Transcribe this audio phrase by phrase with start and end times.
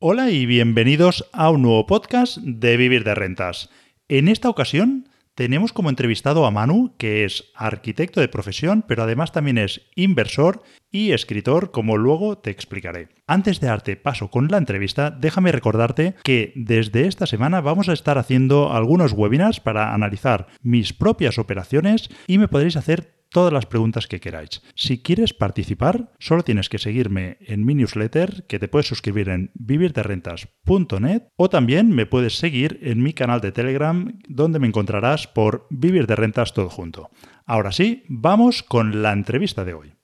[0.00, 3.68] Hola y bienvenidos a un nuevo podcast de Vivir de Rentas.
[4.06, 9.32] En esta ocasión tenemos como entrevistado a Manu, que es arquitecto de profesión, pero además
[9.32, 13.08] también es inversor y escritor, como luego te explicaré.
[13.26, 17.92] Antes de darte paso con la entrevista, déjame recordarte que desde esta semana vamos a
[17.92, 23.66] estar haciendo algunos webinars para analizar mis propias operaciones y me podréis hacer todas las
[23.66, 24.62] preguntas que queráis.
[24.74, 29.50] Si quieres participar, solo tienes que seguirme en mi newsletter, que te puedes suscribir en
[29.54, 35.66] vivirderrentas.net o también me puedes seguir en mi canal de Telegram, donde me encontrarás por
[35.70, 37.10] Vivir de Rentas todo junto.
[37.46, 39.94] Ahora sí, vamos con la entrevista de hoy.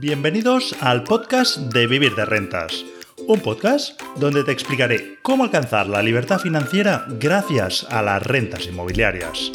[0.00, 2.84] Bienvenidos al podcast de Vivir de Rentas.
[3.26, 9.50] Un podcast donde te explicaré cómo alcanzar la libertad financiera gracias a las rentas inmobiliarias.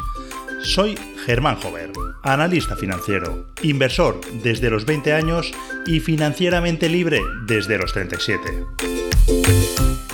[0.64, 1.92] Soy Germán Jover,
[2.24, 5.52] analista financiero, inversor desde los 20 años
[5.86, 8.66] y financieramente libre desde los 37.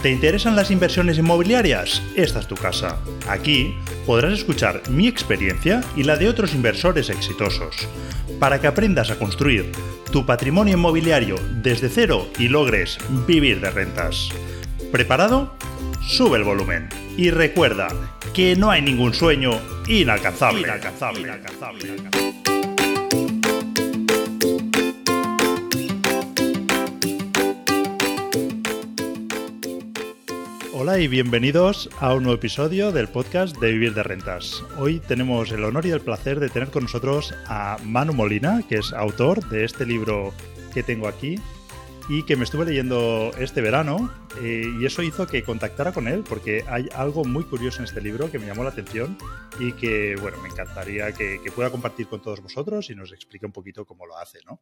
[0.01, 2.01] ¿Te interesan las inversiones inmobiliarias?
[2.15, 2.97] Esta es tu casa.
[3.27, 3.75] Aquí
[4.07, 7.75] podrás escuchar mi experiencia y la de otros inversores exitosos,
[8.39, 9.71] para que aprendas a construir
[10.11, 14.29] tu patrimonio inmobiliario desde cero y logres vivir de rentas.
[14.91, 15.53] ¿Preparado?
[16.01, 17.87] Sube el volumen y recuerda
[18.33, 19.51] que no hay ningún sueño
[19.87, 20.61] inalcanzable.
[20.61, 21.35] inalcanzable,
[30.73, 34.63] Hola y bienvenidos a un nuevo episodio del podcast de Vivir de Rentas.
[34.77, 38.77] Hoy tenemos el honor y el placer de tener con nosotros a Manu Molina, que
[38.77, 40.33] es autor de este libro
[40.73, 41.37] que tengo aquí,
[42.09, 46.23] y que me estuve leyendo este verano eh, y eso hizo que contactara con él
[46.27, 49.15] porque hay algo muy curioso en este libro que me llamó la atención
[49.59, 53.51] y que, bueno, me encantaría que, pueda compartir con todos vosotros y nos explique un
[53.51, 54.61] poquito cómo lo hace, ¿no?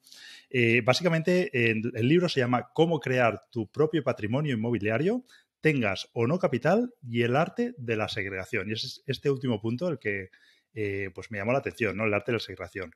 [0.49, 5.23] Eh, básicamente, el, libro se llama Cómo crear tu propio patrimonio inmobiliario,
[5.61, 8.69] tengas o no capital y el arte de la segregación.
[8.69, 10.31] Y es este último punto el que
[10.73, 12.05] eh, pues me llamó la atención, ¿no?
[12.05, 12.91] El arte de la segregación.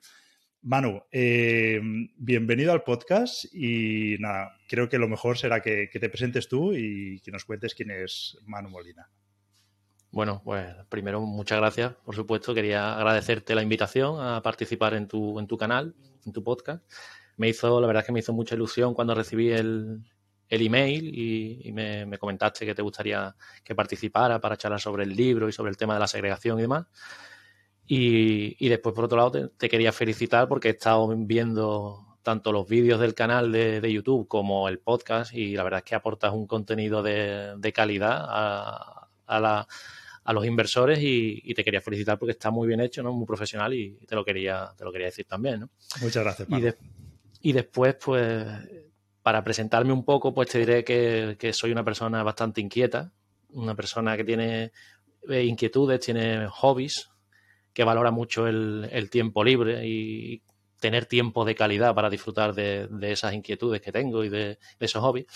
[0.63, 1.81] Manu, eh,
[2.17, 7.19] bienvenido al podcast y nada, creo que lo mejor será que, te presentes tú y
[7.21, 9.09] que nos cuentes quién es Manu Molina.
[10.11, 12.53] Bueno, pues primero muchas gracias, por supuesto.
[12.53, 15.95] Quería agradecerte la invitación a participar en tu, en tu canal,
[16.27, 16.83] en tu podcast.
[17.37, 20.03] Me hizo, la verdad es que me hizo mucha ilusión cuando recibí el,
[20.47, 25.15] el email y, me, me, comentaste que te gustaría que participara para charlar sobre el
[25.15, 26.85] libro y sobre el tema de la segregación y demás.
[27.93, 33.01] Y, después, por otro lado, te, quería felicitar porque he estado viendo tanto los vídeos
[33.01, 37.03] del canal de, YouTube como el podcast y la verdad es que aportas un contenido
[37.03, 38.17] de, calidad
[39.27, 39.67] a,
[40.25, 43.11] los inversores y, te quería felicitar porque está muy bien hecho, ¿no?
[43.11, 45.59] muy profesional y te lo quería, te lo quería decir también.
[45.59, 45.69] ¿no?
[46.01, 46.47] Muchas gracias.
[47.41, 48.47] Y, después, pues,
[49.21, 53.11] para presentarme un poco, pues te diré que, que soy una persona bastante inquieta,
[53.49, 54.71] una persona que tiene
[55.27, 57.10] eh, inquietudes, tiene hobbies,
[57.73, 60.41] que valora mucho el, tiempo libre y
[60.79, 65.27] tener tiempo de calidad para disfrutar de, esas inquietudes que tengo y de, esos hobbies.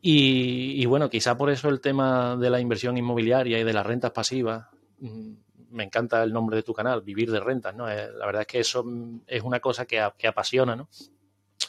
[0.00, 4.10] Y, bueno, quizá por eso el tema de la inversión inmobiliaria y de las rentas
[4.10, 4.66] pasivas,
[4.98, 5.32] mm,
[5.70, 7.88] me encanta el nombre de tu canal, Vivir de Rentas, ¿no?
[7.88, 8.84] Eh, la verdad es que eso
[9.26, 10.88] es una cosa que, que apasiona, ¿no?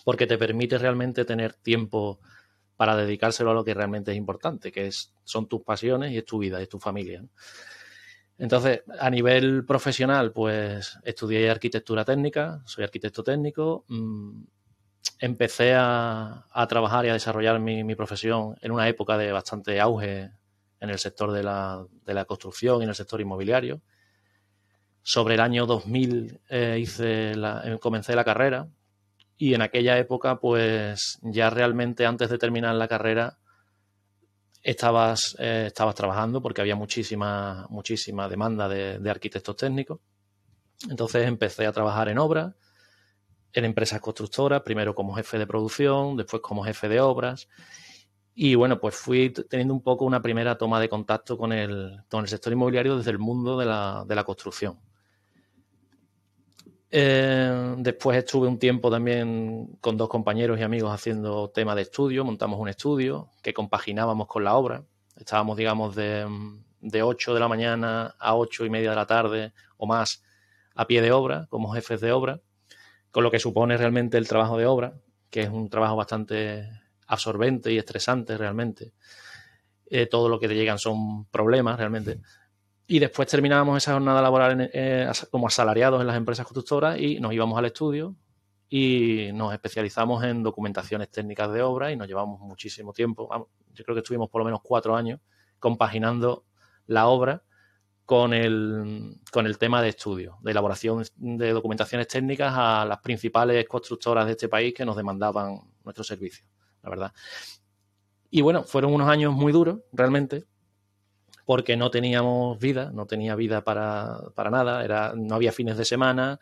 [0.03, 2.20] Porque te permite realmente tener tiempo
[2.75, 6.25] para dedicárselo a lo que realmente es importante, que es, son tus pasiones y es
[6.25, 7.24] tu vida, es tu familia.
[8.38, 13.85] Entonces, a nivel profesional, pues estudié arquitectura técnica, soy arquitecto técnico.
[13.88, 14.44] Mm,
[15.19, 20.31] empecé a, trabajar y a desarrollar mi, profesión en una época de bastante auge
[20.79, 23.81] en el sector de la, construcción y en el sector inmobiliario.
[25.01, 28.67] Sobre el año 2000 eh, hice la, comencé la carrera
[29.38, 33.38] y en aquella época, pues ya realmente antes de terminar la carrera,
[34.63, 40.00] estabas, eh, estabas trabajando porque había muchísima, muchísima demanda de, arquitectos técnicos.
[40.90, 42.56] Entonces empecé a trabajar en obras,
[43.52, 47.50] en empresas constructoras, primero como jefe de producción, después como jefe de obras.
[48.34, 52.22] Y bueno, pues fui teniendo un poco una primera toma de contacto con el, con
[52.22, 54.79] el sector inmobiliario desde el mundo de la, de la construcción.
[56.95, 62.23] Eh, después estuve un tiempo también con dos compañeros y amigos haciendo tema de estudio,
[62.23, 64.84] montamos un estudio que compaginábamos con la obra.
[65.16, 66.28] Estábamos, digamos, de,
[66.81, 70.22] de 8 de la mañana a 8 y media de la tarde o más
[70.75, 72.41] a pie de obra, como jefes de obra,
[73.09, 74.93] con lo que supone realmente el trabajo de obra,
[75.31, 76.69] que es un trabajo bastante
[77.07, 78.93] absorbente y estresante realmente.
[79.87, 82.19] Eh, todo lo que te llegan son problemas realmente.
[82.85, 87.34] Y después terminábamos esa jornada laboral eh, como asalariados en las empresas constructoras y nos
[87.34, 88.16] íbamos al estudio
[88.70, 93.30] y nos especializamos en documentaciones técnicas de obra y nos llevamos muchísimo tiempo.
[93.74, 95.20] Yo creo que estuvimos por lo menos cuatro años
[95.59, 96.46] compaginando
[96.88, 97.44] la obra
[98.06, 103.66] con el, con el tema de estudio, de elaboración de documentaciones técnicas a las principales
[103.68, 106.50] constructoras de este país que nos demandaban nuestros servicios,
[106.82, 107.14] la verdad.
[108.30, 110.46] Y bueno, fueron unos años muy duros, realmente,
[111.45, 115.85] porque no teníamos vida, no tenía vida para, para nada, era, no había fines de
[115.85, 116.40] semana,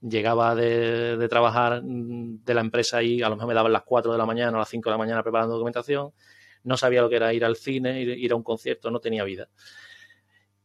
[0.00, 4.12] llegaba de, de, trabajar de la empresa y a lo mejor me daban las 4
[4.12, 6.12] de la mañana o las 5 de la mañana preparando documentación,
[6.64, 9.24] no sabía lo que era ir al cine, ir, ir a un concierto, no tenía
[9.24, 9.48] vida.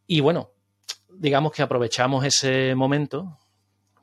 [0.08, 0.52] Y bueno,
[1.10, 3.38] digamos que aprovechamos ese momento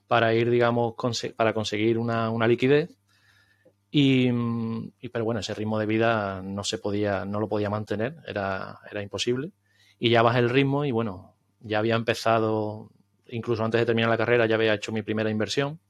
[0.06, 0.94] para ir, digamos,
[1.36, 2.96] para conseguir una, una liquidez.
[3.90, 4.28] Y,
[5.00, 8.78] y, pero bueno, ese ritmo de vida no se podía, no lo podía mantener, era,
[8.90, 9.52] era imposible.
[9.98, 12.90] Y ya bajé el ritmo y bueno, ya había empezado,
[13.28, 15.80] incluso antes de terminar la carrera, ya había hecho mi primera inversión.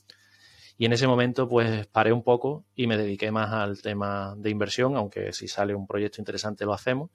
[0.78, 4.50] Y en ese momento, pues paré un poco y me dediqué más al tema de
[4.50, 7.10] inversión, aunque si sale un proyecto interesante lo hacemos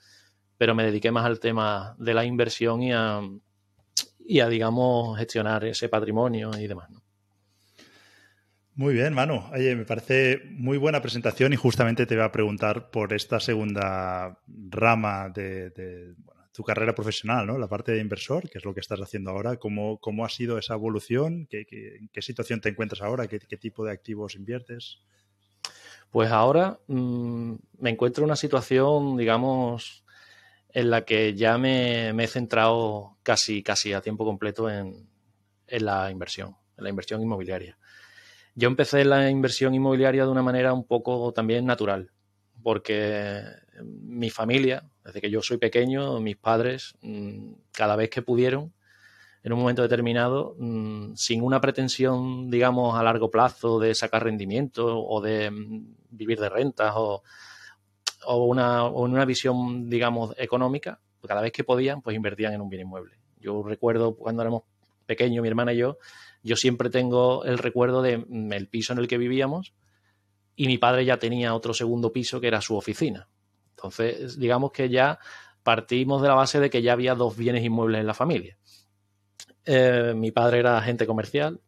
[0.62, 3.20] pero me dediqué más al tema de la inversión y a,
[4.20, 6.88] y a digamos, gestionar ese patrimonio y demás.
[8.76, 9.42] Muy bien, Manu.
[9.52, 14.38] Oye, me parece muy buena presentación y justamente te voy a preguntar por esta segunda
[14.70, 16.14] rama de,
[16.53, 17.57] tu carrera profesional, ¿no?
[17.57, 19.57] La parte de inversor, que es lo que estás haciendo ahora.
[19.57, 21.48] ¿Cómo, cómo ha sido esa evolución?
[21.50, 23.27] ¿Qué, qué, ¿En qué situación te encuentras ahora?
[23.27, 25.00] ¿Qué, qué tipo de activos inviertes?
[26.09, 30.03] Pues ahora mmm, me encuentro en una situación, digamos,
[30.74, 35.07] en la que ya me, me he centrado casi, casi a tiempo completo en,
[35.68, 37.77] en, la inversión, en la inversión inmobiliaria.
[38.56, 42.12] Yo empecé la inversión inmobiliaria de una manera un poco también natural,
[42.62, 43.42] porque
[43.81, 48.74] mi familia, desde que yo soy pequeño, mis padres, mm, cada vez que pudieron,
[49.44, 55.03] en un momento determinado, mm, sin una pretensión, digamos, a largo plazo de sacar rendimiento
[55.03, 57.24] o de mm, vivir de rentas o,
[58.27, 62.69] una, o una visión, digamos, económica, pues cada vez que podían, pues invertían en un
[62.69, 63.15] bien inmueble.
[63.39, 64.63] Yo recuerdo cuando éramos
[65.07, 65.98] pequeños, mi hermana y yo,
[66.44, 69.74] yo siempre tengo el recuerdo de mm, el piso en el que vivíamos
[70.56, 73.27] y mi padre ya tenía otro segundo piso que era su oficina.
[73.83, 75.19] Entonces, digamos que ya
[75.63, 78.57] partimos de la base de que ya había dos bienes inmuebles en la familia.
[79.66, 81.60] Eh, mi padre era agente comercial,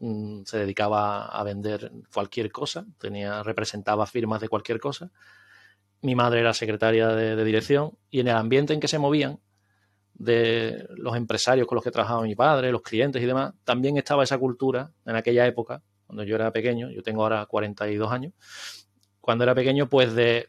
[0.00, 5.10] mm, se dedicaba a vender cualquier cosa, tenía, representaba firmas de cualquier cosa
[6.02, 9.40] mi madre era secretaria de, de, dirección y en el ambiente en que se movían
[10.14, 14.24] de los empresarios con los que trabajaba mi padre, los clientes y demás, también estaba
[14.24, 18.32] esa cultura en aquella época, cuando yo era pequeño, yo tengo ahora 42 años,
[19.20, 20.48] cuando era pequeño, pues de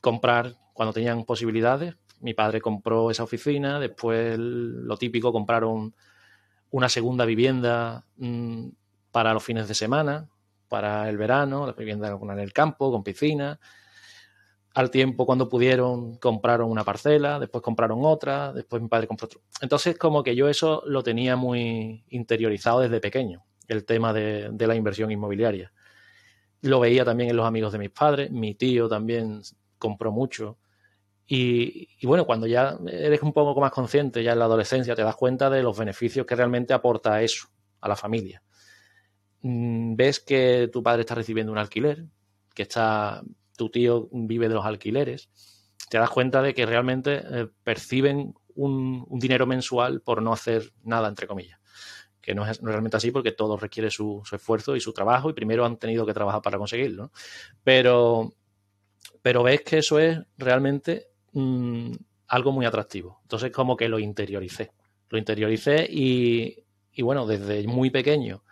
[0.00, 1.94] comprar cuando tenían posibilidades.
[2.20, 5.94] Mi padre compró esa oficina, después lo típico, compraron
[6.70, 8.68] una segunda vivienda mmm,
[9.10, 10.28] para los fines de semana,
[10.68, 13.58] para el verano, la vivienda en el campo, con piscina,
[14.74, 19.40] al tiempo, cuando pudieron, compraron una parcela, después compraron otra, después mi padre compró otro.
[19.60, 24.66] Entonces, como que yo eso lo tenía muy interiorizado desde pequeño, el tema de, de
[24.68, 25.72] la inversión inmobiliaria.
[26.62, 29.42] Lo veía también en los amigos de mis padres, mi tío también
[29.80, 30.58] compró mucho.
[31.26, 35.16] Y, bueno, cuando ya eres un poco más consciente, ya en la adolescencia, te das
[35.16, 37.48] cuenta de los beneficios que realmente aporta eso
[37.80, 38.42] a la familia.
[39.42, 42.04] Mm, ves que tu padre está recibiendo un alquiler,
[42.54, 43.22] que está
[43.56, 45.30] tu tío vive de los alquileres,
[45.88, 51.08] te das cuenta de que realmente eh, perciben un, dinero mensual por no hacer nada,
[51.08, 51.58] entre comillas.
[52.20, 55.64] Que no es, realmente así porque todo requiere su, esfuerzo y su trabajo y primero
[55.64, 57.10] han tenido que trabajar para conseguirlo.
[57.64, 58.34] Pero,
[59.22, 61.92] pero ves que eso es realmente mmm,
[62.28, 63.20] algo muy atractivo.
[63.22, 64.72] Entonces como que lo interioricé.
[65.08, 68.44] Lo interioricé y, y bueno, desde muy pequeño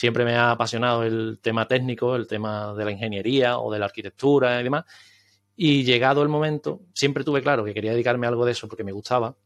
[0.00, 3.84] siempre me ha apasionado el tema técnico, el tema de la ingeniería o de la
[3.84, 4.84] arquitectura y demás.
[5.56, 8.82] Y llegado el momento, siempre tuve claro que quería dedicarme a algo de eso porque
[8.82, 9.36] me gustaba.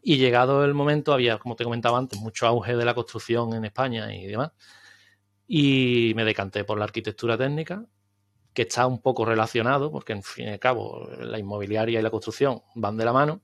[0.00, 3.64] Y llegado el momento, había, como te comentaba antes, mucho auge de la construcción en
[3.64, 4.52] España y demás.
[5.48, 7.84] Y me decanté por la arquitectura técnica,
[8.54, 12.10] que está un poco relacionado, porque en fin y al cabo la inmobiliaria y la
[12.10, 13.42] construcción van de la mano.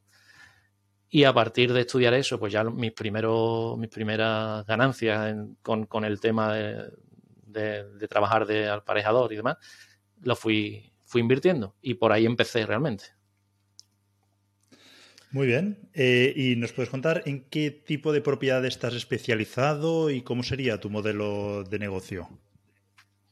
[1.11, 5.87] Y a partir de estudiar eso, pues ya mis, primeros, mis primeras ganancias en, con,
[5.87, 9.57] con, el tema de, trabajar de aparejador y demás,
[10.23, 13.07] lo fui, fui invirtiendo y por ahí empecé realmente.
[15.33, 15.91] Muy bien.
[15.95, 20.79] Eh, ¿Y nos puedes contar en qué tipo de propiedad estás especializado y cómo sería
[20.79, 22.29] tu modelo de negocio?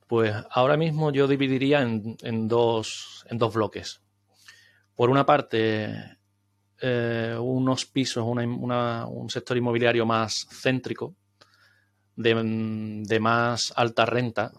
[0.09, 4.00] Pues ahora mismo yo dividiría en, dos, bloques.
[4.97, 6.17] Por una parte,
[6.81, 11.15] eh, unos pisos, un sector inmobiliario más céntrico,
[12.17, 14.50] de, más alta renta,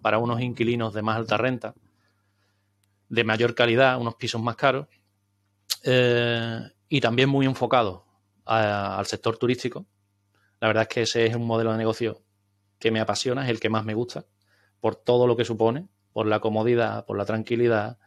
[0.00, 1.74] para unos inquilinos de más alta renta,
[3.08, 4.86] de mayor calidad, unos pisos más caros,
[5.82, 8.06] eh, y también muy enfocado
[8.44, 9.84] al sector turístico.
[10.60, 12.22] La verdad es que ese es un modelo de negocio
[12.78, 14.24] que me apasiona, es el que más me gusta,
[14.80, 17.98] por todo lo que supone, por la comodidad, por la tranquilidad,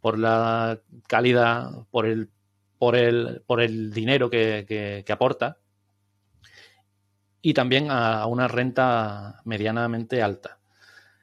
[0.00, 2.30] por la calidad, por el,
[2.78, 5.58] por el, por el dinero que aporta
[7.42, 10.60] y también a una renta medianamente alta.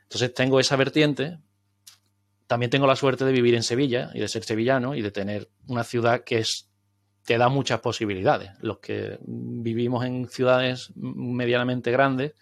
[0.03, 1.39] Entonces tengo esa vertiente.
[2.45, 5.49] También tengo la suerte de vivir en Sevilla y de ser sevillano y de tener
[5.67, 6.69] una ciudad que es,
[7.23, 8.51] te da muchas posibilidades.
[8.59, 12.33] Los que vivimos en ciudades medianamente grandes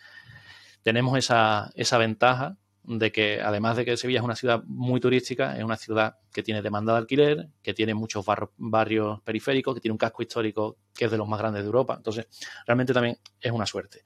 [0.88, 5.58] tenemos esa, esa ventaja de que además de que Sevilla es una ciudad muy turística,
[5.58, 8.25] es una ciudad que tiene demanda de alquiler, que tiene muchos
[8.56, 11.96] barrios periféricos, que tiene un casco histórico que es de los más grandes de Europa.
[11.98, 12.27] Entonces,
[12.65, 14.03] realmente también es una suerte.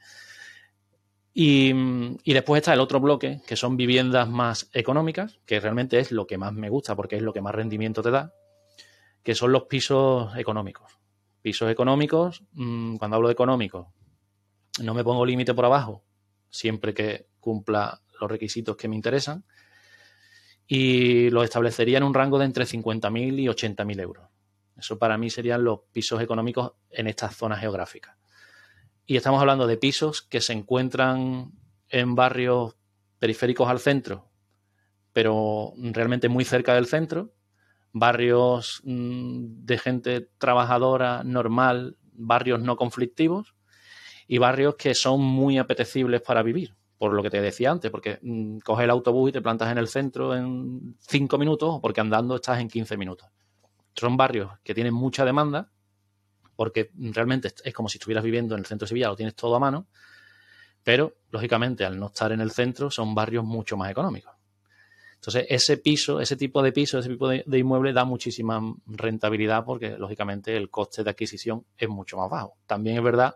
[1.35, 1.71] Y,
[2.23, 6.25] y, después está el otro bloque, que son viviendas más económicas, que realmente es lo
[6.25, 8.33] que más me gusta porque es lo que más rendimiento te da,
[9.21, 10.97] que son los pisos económicos.
[11.43, 13.85] Pisos económicos, mm, cuando hablo de económicos,
[14.81, 16.03] no me pongo límite por abajo,
[16.51, 19.43] siempre que cumpla los requisitos que me interesan
[20.67, 24.29] y lo establecería en un rango de entre 50.000 y 80.000 euros.
[24.77, 28.15] Eso para mí serían los pisos económicos en estas zonas geográficas.
[29.05, 31.51] Y estamos hablando de pisos que se encuentran
[31.89, 32.75] en barrios
[33.19, 34.29] periféricos al centro,
[35.11, 37.33] pero realmente muy cerca del centro,
[37.91, 43.55] barrios mm, de gente trabajadora normal, barrios no conflictivos
[44.31, 48.17] y barrios que son muy apetecibles para vivir por lo que te decía antes, porque
[48.21, 51.99] mm, coges el autobús y te plantas en el centro en cinco minutos, o porque
[51.99, 53.27] andando estás en 15 minutos.
[53.93, 55.69] Son barrios que tienen mucha demanda,
[56.55, 59.53] porque realmente es como si estuvieras viviendo en el centro de Sevilla, lo tienes todo
[59.57, 59.87] a mano,
[60.81, 64.31] pero lógicamente al no estar en el centro son barrios mucho más económicos.
[65.15, 69.97] Entonces, ese piso, ese tipo de piso, ese tipo de, inmueble da muchísima rentabilidad porque,
[69.97, 72.55] lógicamente, el coste de adquisición es mucho más bajo.
[72.65, 73.35] También es verdad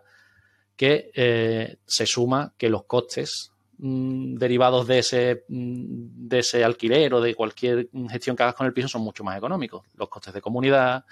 [0.76, 7.12] que eh, se suma que los costes Mm, derivados de ese, mm, de ese alquiler
[7.12, 9.84] o de cualquier gestión que hagas con el piso son mucho más económicos.
[9.96, 11.04] Los costes de comunidad,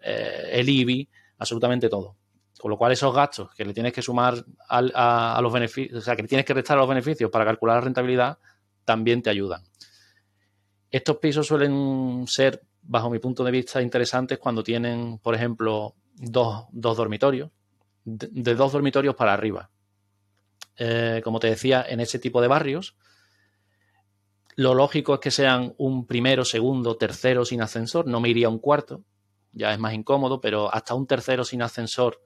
[0.00, 1.08] eh, el IBI,
[1.38, 2.16] absolutamente todo.
[2.58, 6.14] Con lo cual esos gastos que le tienes que sumar a, los beneficios, o sea,
[6.14, 8.38] que le tienes que restar a los beneficios para calcular la rentabilidad,
[8.84, 9.62] también te ayudan.
[10.90, 16.66] Estos pisos suelen ser, bajo mi punto de vista, interesantes cuando tienen, por ejemplo, dos,
[16.70, 17.50] dormitorios,
[18.04, 19.70] de dos dormitorios para arriba
[20.76, 22.96] eh, como te decía, en ese tipo de barrios.
[24.56, 28.06] Lo lógico es que sean un primero, segundo, tercero sin ascensor.
[28.06, 29.04] No me iría a un cuarto,
[29.52, 32.20] ya es más incómodo, pero hasta un tercero sin ascensor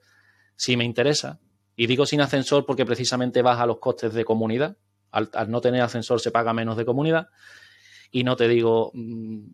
[0.56, 1.40] sí me interesa.
[1.76, 4.76] Y digo sin ascensor porque precisamente baja los costes de comunidad.
[5.11, 7.28] Al, no tener ascensor se paga menos de comunidad.
[8.11, 9.44] Y no te digo mm,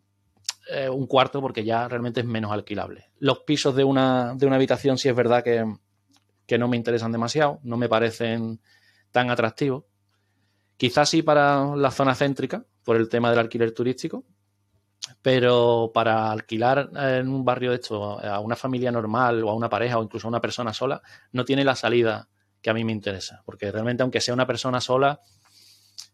[0.70, 3.10] eh, un cuarto porque ya realmente es menos alquilable.
[3.18, 5.64] Los pisos de una, de una habitación sí es verdad que,
[6.46, 8.60] que no me interesan demasiado, no me parecen
[9.10, 9.86] tan atractivo.
[10.76, 14.24] Quizás sí para la zona céntrica, por el tema del alquiler turístico,
[15.22, 19.68] pero para alquilar en un barrio de esto a una familia normal o a una
[19.68, 22.28] pareja o incluso a una persona sola, no tiene la salida
[22.60, 25.20] que a mí me interesa, porque realmente aunque sea una persona sola,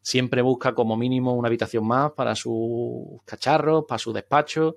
[0.03, 4.77] siempre busca como mínimo una habitación más para sus cacharros, para su despacho,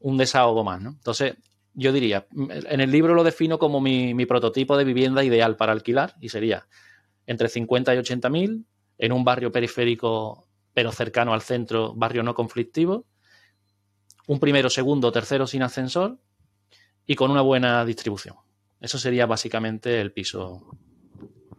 [0.00, 0.90] un desahogo más, ¿no?
[0.90, 1.36] Entonces,
[1.78, 5.70] yo diría, en el libro lo defino como mi, mi prototipo de vivienda ideal para
[5.70, 6.66] alquilar y sería
[7.24, 8.66] entre 50 y 80 mil,
[8.98, 13.06] en un barrio periférico pero cercano al centro, barrio no conflictivo,
[14.26, 16.18] un primero, segundo, tercero sin ascensor
[17.06, 18.34] y con una buena distribución.
[18.80, 20.66] Eso sería básicamente el piso,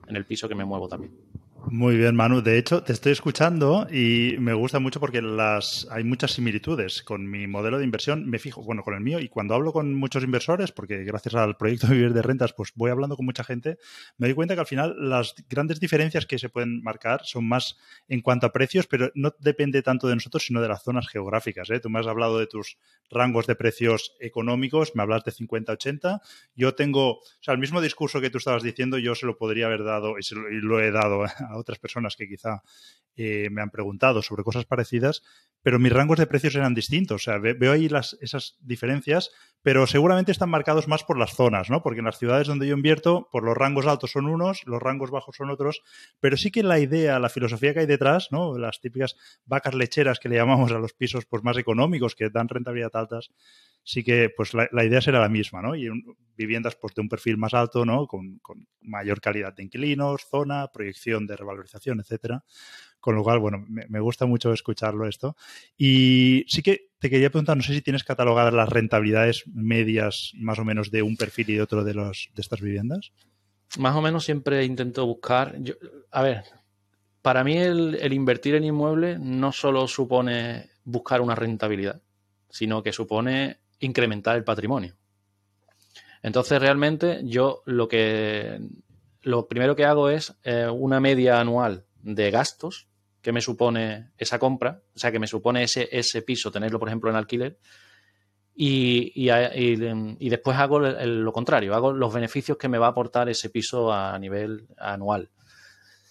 [0.08, 1.29] en el piso que me muevo también.
[1.72, 2.42] Muy bien, Manu.
[2.42, 7.30] De hecho, te estoy escuchando y me gusta mucho porque las hay muchas similitudes con
[7.30, 8.28] mi modelo de inversión.
[8.28, 11.58] Me fijo, bueno, con el mío y cuando hablo con muchos inversores, porque gracias al
[11.58, 13.78] proyecto de Vivir de Rentas, pues voy hablando con mucha gente,
[14.18, 17.78] me doy cuenta que al final las grandes diferencias que se pueden marcar son más
[18.08, 21.70] en cuanto a precios, pero no depende tanto de nosotros, sino de las zonas geográficas.
[21.70, 21.80] ¿eh?
[21.80, 22.80] Tú me has hablado de tus
[23.12, 26.20] rangos de precios económicos, me hablas de 50-80.
[26.56, 29.68] Yo tengo, o sea, el mismo discurso que tú estabas diciendo, yo se lo podría
[29.68, 32.64] haber dado y, lo, y lo he dado a otras personas que quizá
[33.16, 35.24] eh, me han preguntado sobre cosas parecidas,
[35.62, 37.22] pero mis rangos de precios eran distintos.
[37.22, 41.70] O sea, veo ahí las, esas diferencias, pero seguramente están marcados más por las zonas,
[41.70, 41.82] ¿no?
[41.82, 45.12] Porque en las ciudades donde yo invierto, por los rangos altos son unos, los rangos
[45.12, 45.82] bajos son otros,
[46.20, 48.58] pero sí que la idea, la filosofía que hay detrás, ¿no?
[48.58, 52.48] Las típicas vacas lecheras que le llamamos a los pisos pues, más económicos, que dan
[52.48, 53.32] rentabilidad altas,
[53.84, 55.76] sí que pues la, idea será la misma, ¿no?
[55.76, 55.90] Y
[56.38, 58.08] viviendas pues, de un perfil más alto, ¿no?
[58.08, 62.44] Con, con mayor calidad de inquilinos, zona, proyección de revalorización, etcétera.
[63.00, 65.36] Con lo cual, bueno, me, gusta mucho escucharlo esto.
[65.78, 70.60] Y sí que te quería preguntar, no sé si tienes catalogadas las rentabilidades medias más
[70.60, 73.14] o menos de un perfil y de otro de, los, de estas viviendas.
[73.78, 75.56] Más o menos siempre intento buscar.
[76.12, 76.44] a ver,
[77.22, 82.02] para mí el, el invertir en inmuebles no solo supone buscar una rentabilidad,
[82.50, 84.96] sino que supone incrementar el patrimonio.
[86.22, 88.60] Entonces, realmente, yo lo que
[89.22, 92.88] lo primero que hago es eh, una media anual de gastos
[93.22, 96.88] que me supone esa compra, o sea, que me supone ese, ese piso, tenerlo, por
[96.88, 97.58] ejemplo, en alquiler,
[98.62, 103.50] y, y, después hago lo contrario, hago los beneficios que me va a aportar ese
[103.50, 105.30] piso a nivel anual.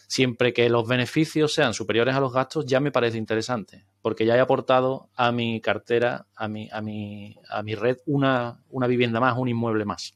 [0.07, 4.35] Siempre que los beneficios sean superiores a los gastos, ya me parece interesante, porque ya
[4.35, 9.21] he aportado a mi cartera, a mi, a mi, a mi red, una, una vivienda
[9.21, 10.15] más, un inmueble más.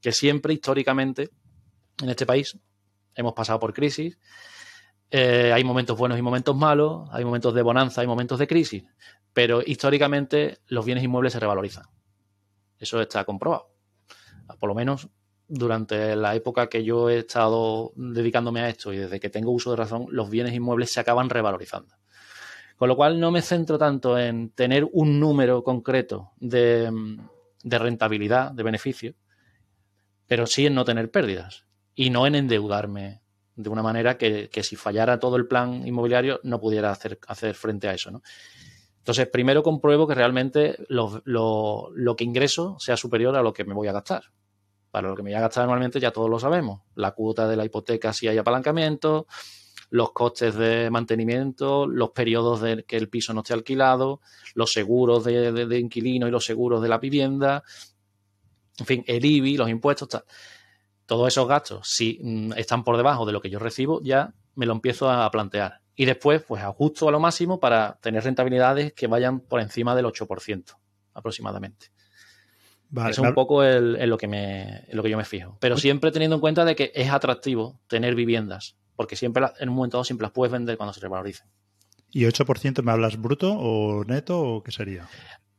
[0.00, 1.28] Que siempre, históricamente,
[2.02, 2.56] en este país
[3.14, 4.16] hemos pasado por crisis
[5.10, 8.84] eh, hay momentos buenos y momentos malos, hay momentos de bonanza, hay momentos de crisis,
[9.32, 11.84] pero históricamente los bienes inmuebles se revalorizan.
[12.78, 13.70] Eso está comprobado.
[14.58, 15.08] Por lo menos
[15.48, 19.70] durante la época que yo he estado dedicándome a esto y desde que tengo uso
[19.70, 21.94] de razón, los bienes inmuebles se acaban revalorizando.
[22.76, 26.92] Con lo cual no me centro tanto en tener un número concreto de,
[27.64, 29.14] de rentabilidad, de beneficio,
[30.26, 33.22] pero sí en no tener pérdidas y no en endeudarme
[33.58, 37.88] de una manera que, si fallara todo el plan inmobiliario no pudiera hacer, hacer frente
[37.88, 38.12] a eso.
[38.12, 38.22] ¿no?
[38.98, 43.74] Entonces, primero compruebo que realmente lo, lo, que ingreso sea superior a lo que me
[43.74, 44.22] voy a gastar.
[44.92, 46.82] Para lo que me voy a gastar anualmente ya todos lo sabemos.
[46.94, 49.26] La cuota de la hipoteca si hay apalancamiento,
[49.90, 54.20] los costes de mantenimiento, los periodos de que el piso no esté alquilado,
[54.54, 57.64] los seguros de, de inquilino y los seguros de la vivienda,
[58.78, 60.24] en fin, el IBI, los impuestos, tal
[61.08, 64.66] todos esos gastos, si mm, están por debajo de lo que yo recibo, ya me
[64.66, 65.80] lo empiezo a plantear.
[65.96, 70.04] Y después, pues ajusto a lo máximo para tener rentabilidades que vayan por encima del
[70.04, 70.76] 8%
[71.14, 71.86] aproximadamente.
[73.08, 75.56] Es un poco en, lo que me, lo que yo me fijo.
[75.60, 79.74] Pero siempre teniendo en cuenta de que es atractivo tener viviendas, porque siempre en un
[79.76, 81.48] momento dado siempre las puedes vender cuando se revaloricen.
[82.10, 85.08] ¿Y 8% me hablas bruto o neto o qué sería?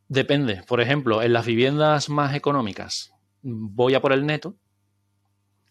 [0.07, 0.63] Depende.
[0.67, 4.55] Por ejemplo, en las viviendas más económicas voy a por el neto,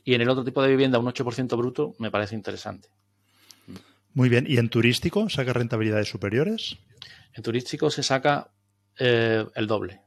[0.09, 2.89] y en el otro tipo de vivienda un 8% bruto me parece interesante.
[4.15, 4.47] Muy bien.
[4.49, 6.79] ¿Y en turístico saca rentabilidades superiores?
[7.35, 8.51] En turístico se saca
[8.99, 10.01] eh, el doble.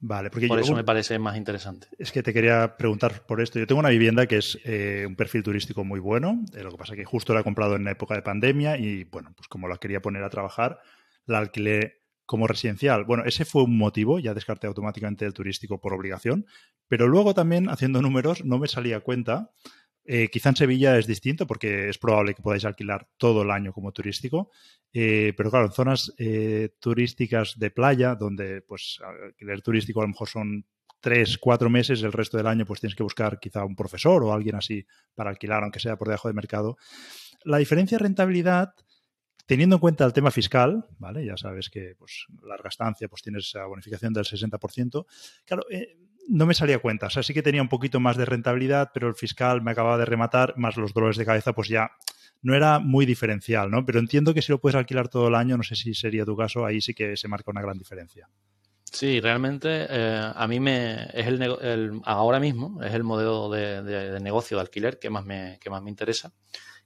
[0.00, 1.86] Vale, porque por eso me parece más interesante.
[1.98, 3.58] Es que te quería preguntar por esto.
[3.58, 6.44] Yo tengo una vivienda que es eh, un perfil turístico muy bueno.
[6.54, 8.76] Eh, lo que pasa es que justo la he comprado en la época de pandemia
[8.76, 10.78] y, bueno, pues como la quería poner a trabajar,
[11.24, 11.99] la alquilé
[12.30, 13.04] como residencial.
[13.06, 16.46] Bueno, ese fue un motivo, ya descarté automáticamente el turístico por obligación,
[16.86, 19.50] pero luego también haciendo números no me salía cuenta.
[20.04, 23.72] Eh, quizá en Sevilla es distinto porque es probable que podáis alquilar todo el año
[23.72, 24.52] como turístico,
[24.92, 30.10] eh, pero claro, en zonas eh, turísticas de playa, donde pues alquiler turístico a lo
[30.10, 30.64] mejor son
[31.00, 34.32] tres, cuatro meses, el resto del año pues tienes que buscar quizá un profesor o
[34.32, 36.76] alguien así para alquilar, aunque sea por debajo de mercado.
[37.42, 38.72] La diferencia de rentabilidad
[39.50, 41.26] Teniendo en cuenta el tema fiscal, ¿vale?
[41.26, 45.06] Ya sabes que pues, larga estancia, pues tienes esa bonificación del 60%.
[45.44, 45.96] Claro, eh,
[46.28, 47.08] no me salía cuenta.
[47.08, 49.98] O sea, sí que tenía un poquito más de rentabilidad, pero el fiscal me acababa
[49.98, 51.90] de rematar, más los dolores de cabeza, pues ya
[52.42, 53.84] no era muy diferencial, ¿no?
[53.84, 56.36] Pero entiendo que si lo puedes alquilar todo el año, no sé si sería tu
[56.36, 58.28] caso, ahí sí que se marca una gran diferencia.
[58.84, 64.20] Sí, realmente eh, a mí me es el, ahora mismo es el modelo de, de,
[64.20, 66.32] negocio de alquiler que más me que más me interesa,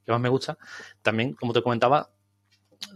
[0.02, 0.56] que más me gusta.
[1.02, 2.13] También, como te comentaba,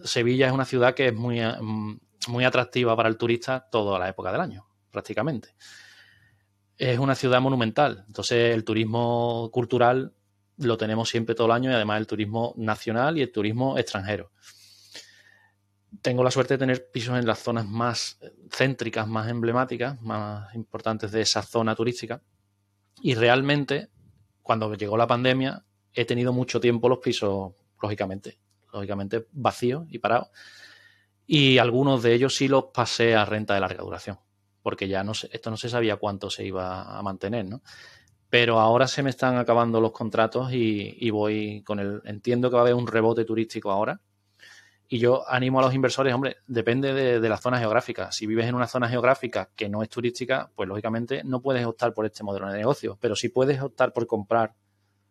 [0.04, 1.98] Sevilla es una ciudad que es muy, mm,
[2.28, 5.54] muy atractiva para el turista toda la época del año, prácticamente.
[6.76, 10.14] Es una ciudad monumental, entonces el turismo cultural
[10.58, 14.32] lo tenemos siempre todo el año y además el turismo nacional y el turismo extranjero.
[16.02, 18.18] Tengo la suerte de tener pisos en las zonas más
[18.50, 22.22] céntricas, más emblemáticas, más importantes de esa zona turística.
[23.00, 23.88] Y realmente,
[24.42, 28.38] cuando llegó la pandemia, he tenido mucho tiempo los pisos, lógicamente,
[28.72, 30.28] lógicamente vacíos y parados.
[31.26, 34.18] Y algunos de ellos sí los pasé a renta de larga duración,
[34.62, 37.62] porque ya no esto no se sabía cuánto se iba a mantener, ¿no?
[38.30, 42.02] Pero ahora se me están acabando los contratos y, voy con el.
[42.04, 44.00] Entiendo que va a haber un rebote turístico ahora.
[44.90, 48.10] Y yo animo a los inversores, hombre, depende de, de, la zona geográfica.
[48.10, 51.92] Si vives en una zona geográfica que no es turística, pues lógicamente no puedes optar
[51.92, 54.54] por este modelo de negocio, pero sí puedes optar por comprar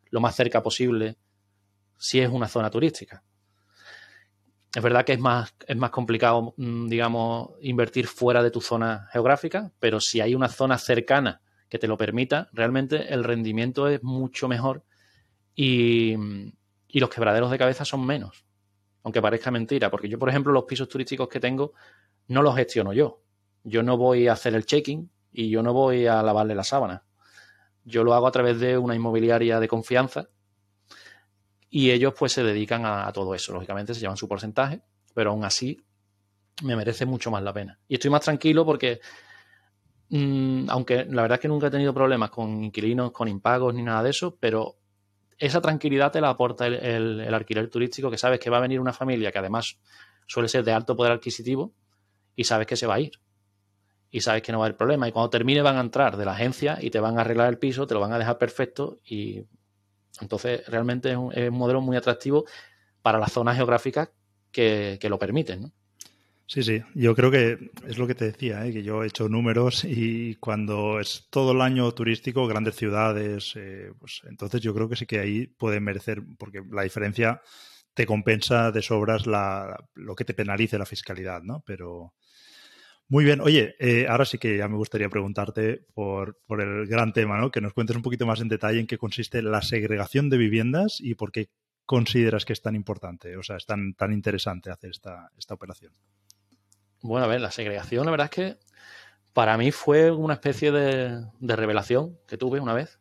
[0.10, 1.18] lo más cerca posible
[1.98, 3.24] si es una zona turística.
[4.78, 9.08] Es verdad que es más, es más complicado, mm, digamos, invertir fuera de tu zona
[9.12, 14.04] geográfica, pero si hay una zona cercana que te lo permita, realmente el rendimiento es
[14.04, 14.84] mucho mejor
[15.56, 16.14] y,
[16.90, 18.46] y los quebraderos de cabeza son menos
[19.02, 21.74] aunque parezca mentira, porque yo, por ejemplo, los pisos turísticos que tengo
[22.28, 23.22] no los gestiono yo.
[23.64, 27.04] Yo no voy a hacer el checking y yo no voy a lavarle la sábana.
[27.84, 30.28] Yo lo hago a través de una inmobiliaria de confianza
[31.70, 33.54] y ellos pues se dedican a, todo eso.
[33.54, 34.82] Lógicamente se llevan su porcentaje,
[35.14, 35.84] pero aún así
[36.64, 37.80] me merece mucho más la pena.
[37.88, 39.00] Y estoy más tranquilo porque,
[40.10, 43.84] mmm, aunque la verdad es que nunca he tenido problemas con inquilinos, con impagos ni
[43.84, 44.78] nada de eso, pero
[45.38, 48.94] esa tranquilidad te la aporta el, alquiler turístico, que sabes que va a venir una
[48.94, 49.78] familia que además
[50.26, 51.74] suele ser de alto poder adquisitivo
[52.36, 53.12] y sabes que se va a ir.
[54.10, 55.08] Y sabes que no va a haber problema.
[55.08, 57.60] Y cuando termine van a entrar de la agencia y te van a arreglar el
[57.60, 59.00] piso, te lo van a dejar perfecto.
[59.06, 59.44] Y
[60.22, 62.46] entonces realmente es un, modelo muy atractivo
[63.02, 64.10] para las zonas geográficas
[64.52, 65.62] que, que lo permiten.
[65.62, 65.72] ¿no?
[66.50, 68.72] Sí, sí, yo creo que es lo que te decía, ¿eh?
[68.72, 73.92] que yo he hecho números y cuando es todo el año turístico, grandes ciudades, eh,
[74.00, 77.42] pues entonces yo creo que sí que ahí puede merecer, porque la diferencia
[77.94, 81.64] te compensa de sobras la, lo que te penalice la fiscalidad, ¿no?
[81.66, 82.14] Pero
[83.10, 87.38] muy bien, oye, eh, ahora sí que ya me gustaría preguntarte por, el gran tema,
[87.38, 87.52] ¿no?
[87.52, 91.00] Que nos cuentes un poquito más en detalle en qué consiste la segregación de viviendas
[91.00, 91.50] y por qué
[91.86, 95.94] consideras que es tan importante, o sea, es tan, tan interesante hacer esta, esta operación.
[97.02, 98.58] Bueno, a ver, la segregación, la verdad es que
[99.38, 103.00] para mí fue una especie de, revelación que tuve una vez.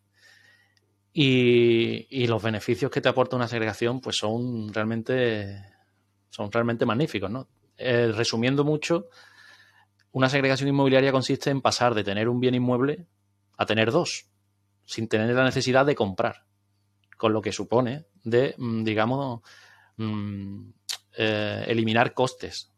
[1.15, 5.65] Y, los beneficios que te aporta una segregación, pues son realmente,
[6.29, 7.49] son realmente magníficos, ¿no?
[7.79, 9.09] Eh, resumiendo mucho,
[10.17, 13.07] una segregación inmobiliaria consiste en pasar de tener un bien inmueble
[13.59, 14.31] a tener dos,
[14.87, 16.47] sin tener la necesidad de comprar,
[17.19, 19.43] con lo que supone de, mm, digamos,
[19.99, 20.71] mm,
[21.19, 22.73] eh, eliminar costes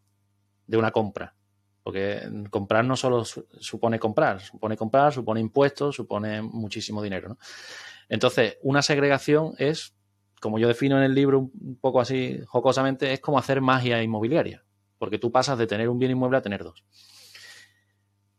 [0.66, 1.36] de una compra.
[1.84, 7.38] Porque comprar no solo supone comprar, supone comprar, supone impuestos, supone muchísimo dinero.
[8.08, 9.94] Entonces, una segregación es,
[10.40, 14.64] como yo defino en el libro un poco así jocosamente, es como hacer magia inmobiliaria.
[14.98, 16.84] Porque tú pasas de tener un bien inmueble a tener dos.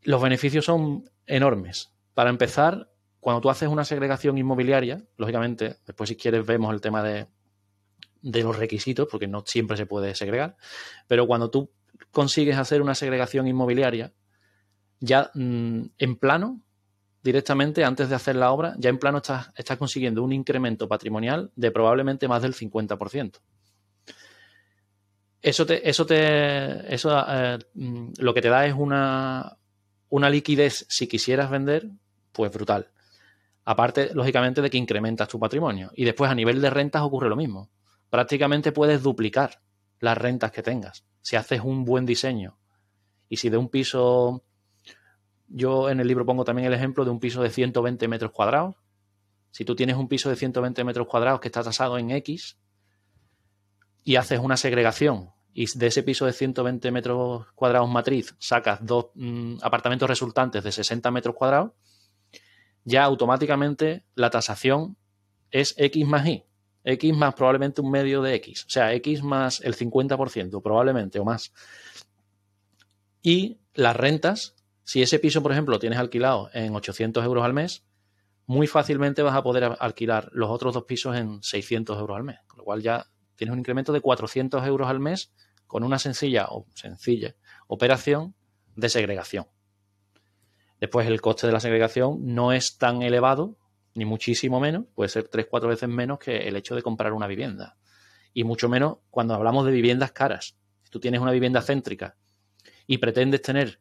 [0.03, 1.93] Los beneficios son enormes.
[2.13, 7.03] Para empezar, cuando tú haces una segregación inmobiliaria, lógicamente, después si quieres vemos el tema
[7.03, 7.27] de,
[8.21, 10.57] de los requisitos, porque no siempre se puede segregar,
[11.07, 11.71] pero cuando tú
[12.11, 14.13] consigues hacer una segregación inmobiliaria,
[14.99, 16.61] ya mm, en plano,
[17.21, 21.51] directamente antes de hacer la obra, ya en plano estás, estás consiguiendo un incremento patrimonial
[21.55, 23.39] de probablemente más del 50%.
[25.41, 29.57] Eso te, eso te, eso eh, mm, lo que te da es una,
[30.09, 31.89] una liquidez si quisieras vender,
[32.31, 32.91] pues brutal.
[33.65, 35.91] Aparte, lógicamente, de que incrementas tu patrimonio.
[35.95, 37.69] Y después a nivel de rentas ocurre lo mismo.
[38.09, 39.61] Prácticamente puedes duplicar
[39.99, 42.57] las rentas que tengas si haces un buen diseño
[43.27, 44.43] y si de un piso,
[45.47, 48.75] yo en el libro pongo también el ejemplo de un piso de 120 metros cuadrados,
[49.51, 52.57] si tú tienes un piso de 120 metros cuadrados que está tasado en X
[54.03, 59.07] y haces una segregación y de ese piso de 120 metros cuadrados matriz sacas dos
[59.15, 61.73] mm, apartamentos resultantes de 60 metros cuadrados,
[62.85, 64.95] ya automáticamente la tasación
[65.51, 66.45] es X más Y.
[66.85, 71.25] X más probablemente un medio de X, o sea, X más el 50% probablemente o
[71.25, 71.51] más.
[73.21, 77.53] Y las rentas, si ese piso, por ejemplo, lo tienes alquilado en 800 euros al
[77.53, 77.83] mes,
[78.45, 82.37] muy fácilmente vas a poder alquilar los otros dos pisos en 600 euros al mes,
[82.47, 85.33] con lo cual ya tienes un incremento de 400 euros al mes
[85.69, 87.35] con una sencilla o sencilla
[87.67, 88.33] operación
[88.75, 89.45] de segregación.
[90.79, 93.55] Después el coste de la segregación no es tan elevado
[93.93, 97.27] ni muchísimo menos, puede ser tres, cuatro veces menos que el hecho de comprar una
[97.27, 97.77] vivienda.
[98.33, 100.57] Y mucho menos cuando hablamos de viviendas caras.
[100.81, 102.15] Si tú tienes una vivienda céntrica
[102.87, 103.79] y pretendes tener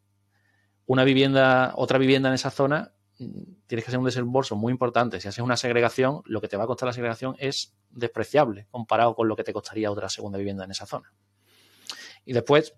[0.84, 5.22] una vivienda, otra vivienda en esa zona, tienes que hacer un desembolso muy importante.
[5.22, 9.14] Si haces una segregación, lo que te va a costar la segregación es despreciable comparado
[9.14, 11.14] con lo que te costaría otra segunda vivienda en esa zona.
[12.28, 12.74] Y después,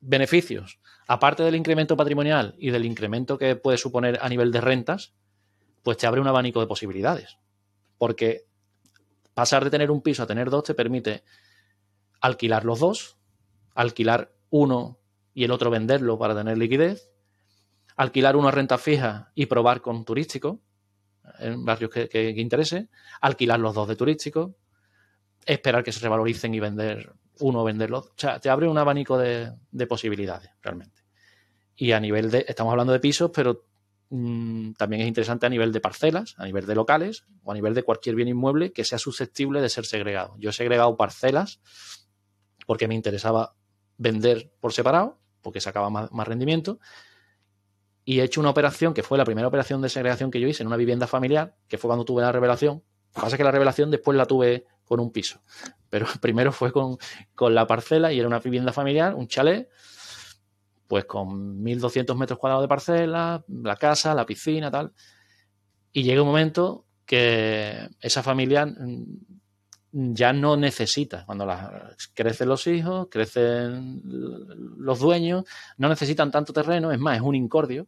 [0.00, 0.80] beneficios.
[1.06, 5.14] Aparte del incremento patrimonial y del incremento que puede suponer a nivel de rentas,
[5.84, 7.38] pues te abre un abanico de posibilidades.
[7.98, 8.46] Porque
[9.32, 11.22] pasar de tener un piso a tener dos te permite
[12.20, 13.16] alquilar los dos,
[13.76, 14.98] alquilar uno
[15.34, 17.12] y el otro venderlo para tener liquidez,
[17.94, 20.62] alquilar una renta fija y probar con turístico,
[21.38, 22.88] en barrios que, que, interese,
[23.20, 24.56] alquilar los dos de turístico,
[25.46, 27.98] esperar que se revaloricen y vender uno venderlo.
[27.98, 29.52] O sea, te abre un abanico de,
[29.88, 31.02] posibilidades, realmente.
[31.76, 33.64] Y a nivel de, estamos hablando de pisos, pero
[34.10, 37.74] mm, también es interesante a nivel de parcelas, a nivel de locales o a nivel
[37.74, 40.36] de cualquier bien inmueble que sea susceptible de ser segregado.
[40.38, 41.60] Yo he segregado parcelas
[42.66, 43.54] porque me interesaba
[43.96, 46.78] vender por separado, porque sacaba más, más rendimiento.
[48.04, 50.62] Y he hecho una operación que fue la primera operación de segregación que yo hice
[50.62, 52.82] en una vivienda familiar, que fue cuando tuve la revelación.
[53.10, 55.40] Lo que pasa es que la revelación después la tuve con un piso.
[55.88, 56.98] Pero primero fue con,
[57.54, 59.70] la parcela y era una vivienda familiar, un chalet,
[60.88, 64.92] pues con 1.200 metros cuadrados de parcela, la casa, la piscina, tal.
[65.92, 69.04] Y llega un momento que esa familia mm,
[69.92, 71.46] ya no necesita, cuando
[72.12, 75.44] crecen los hijos, crecen los dueños,
[75.76, 77.86] no necesitan tanto terreno, es más, es un incordio.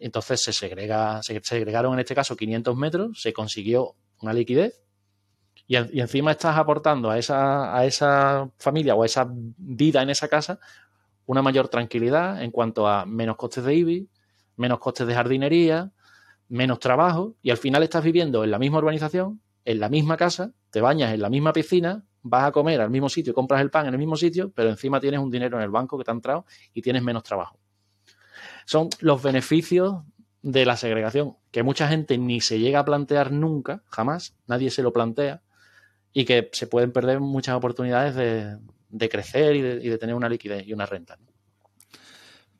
[0.00, 4.82] Entonces se segrega, se segregaron en este caso 500 metros, se consiguió una liquidez
[5.70, 10.26] y, encima estás aportando a esa, a esa familia o a esa vida en esa
[10.26, 10.58] casa
[11.26, 14.08] una mayor tranquilidad en cuanto a menos costes de IBI,
[14.56, 15.92] menos costes de jardinería,
[16.48, 20.50] menos trabajo y al final estás viviendo en la misma urbanización, en la misma casa,
[20.70, 23.86] te bañas en la misma piscina, vas a comer al mismo sitio, compras el pan
[23.86, 26.14] en el mismo sitio, pero encima tienes un dinero en el banco que te ha
[26.14, 27.60] entrado y tienes menos trabajo.
[28.64, 30.02] Son los beneficios
[30.42, 34.82] de la segregación que mucha gente ni se llega a plantear nunca, jamás, nadie se
[34.82, 35.42] lo plantea
[36.12, 40.72] y que se pueden perder muchas oportunidades de, crecer y de, tener una liquidez y
[40.72, 41.18] una renta.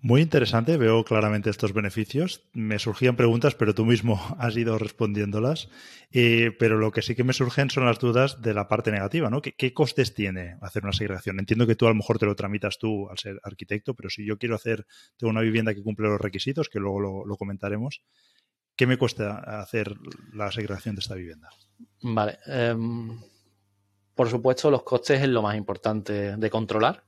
[0.03, 2.49] Muy interesante, veo claramente estos beneficios.
[2.55, 5.69] Me surgían preguntas, pero tú mismo has ido respondiéndolas.
[6.11, 9.29] Eh, pero lo que sí que me surgen son las dudas de la parte negativa,
[9.29, 9.43] ¿no?
[9.43, 11.39] ¿Qué, costes tiene hacer una segregación?
[11.39, 14.25] Entiendo que tú a lo mejor te lo tramitas tú al ser arquitecto, pero si
[14.25, 14.87] yo quiero hacer
[15.19, 18.03] tengo una vivienda que cumple los requisitos, que luego lo, comentaremos,
[18.77, 19.95] ¿qué me cuesta hacer
[20.33, 21.51] la segregación de esta vivienda?
[22.01, 22.39] Vale.
[22.47, 23.19] Em,
[24.15, 27.05] por supuesto, los costes es lo más importante de controlar.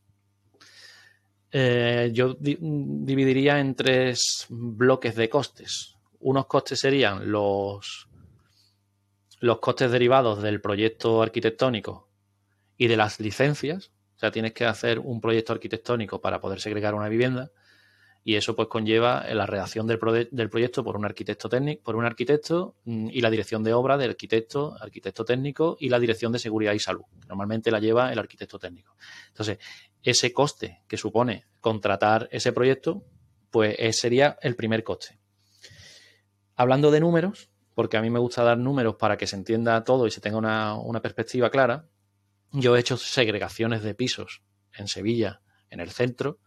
[1.50, 5.96] Eh, yo dividiría en tres bloques de costes.
[6.20, 8.08] Unos costes serían los,
[9.40, 12.08] los costes derivados del proyecto arquitectónico
[12.78, 13.90] y de las licencias.
[14.16, 17.50] O sea, tienes que hacer un proyecto arquitectónico para poder segregar una vivienda
[18.24, 19.98] y eso pues conlleva la redacción del,
[20.30, 23.96] del, proyecto por un arquitecto técnico, por un arquitecto mm, y la dirección de obra
[23.98, 27.02] del arquitecto, arquitecto técnico y la dirección de seguridad y salud.
[27.28, 28.96] Normalmente la lleva el arquitecto técnico.
[29.28, 29.58] Entonces,
[30.02, 33.02] ese coste que supone contratar ese proyecto,
[33.50, 35.18] pues sería el primer coste.
[36.54, 40.06] Hablando de números, porque a mí me gusta dar números para que se entienda todo
[40.06, 41.86] y se tenga una, una perspectiva clara,
[42.52, 44.42] yo he hecho segregaciones de pisos
[44.74, 46.38] en Sevilla, en el centro,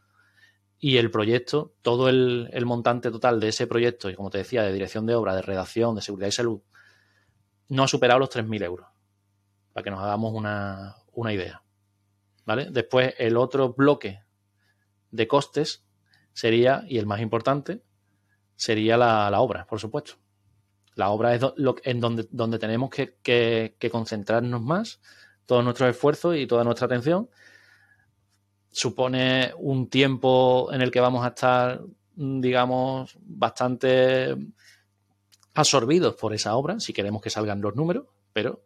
[0.85, 4.71] y el proyecto, todo el, montante total de ese proyecto, y como te decía, de
[4.71, 6.61] dirección de obra, de redacción, de seguridad y salud,
[7.69, 8.87] no ha superado los 3.000 euros,
[9.73, 11.63] para que nos hagamos una, idea.
[12.45, 12.67] ¿Vale?
[12.69, 14.21] Después, el otro bloque
[15.09, 15.83] de costes
[16.33, 17.81] sería, y el más importante,
[18.55, 20.17] sería la, obra, por supuesto.
[20.93, 21.41] La obra es
[21.83, 25.01] en donde, donde tenemos que, que concentrarnos más,
[25.47, 27.27] todos nuestros esfuerzos y toda nuestra atención
[28.75, 31.81] supone un tiempo en el que vamos a estar,
[32.13, 34.35] digamos, bastante
[35.53, 38.63] absorbidos por esa obra, si queremos que salgan los números, pero...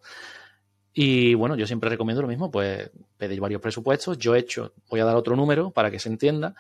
[0.92, 4.18] Y bueno, yo siempre recomiendo lo mismo, pues pedir varios presupuestos.
[4.18, 6.56] Yo he hecho, voy a dar otro número para que se entienda,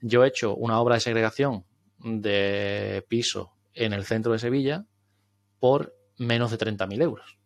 [0.00, 1.66] yo he hecho una obra de segregación
[1.98, 4.86] de piso en el centro de Sevilla
[5.60, 7.38] por menos de 30.000 euros.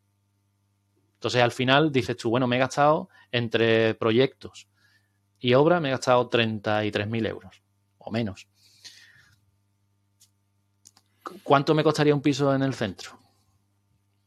[1.14, 4.69] Entonces al final dices tú, bueno, me he gastado entre proyectos,
[5.40, 7.62] y obra me he gastado 33.000 euros
[7.98, 8.46] o menos.
[11.42, 13.18] ¿Cuánto me costaría un piso en el centro?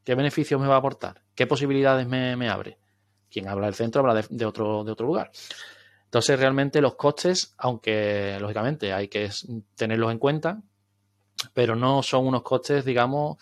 [0.03, 1.21] ¿Qué beneficios me va a aportar?
[1.35, 2.77] ¿Qué posibilidades me, abre?
[3.29, 5.31] Quien habla del centro habla de, otro, de otro lugar.
[6.05, 9.29] Entonces, realmente los costes, aunque lógicamente hay que
[9.75, 10.61] tenerlos en cuenta,
[11.53, 13.37] pero no son unos costes, digamos,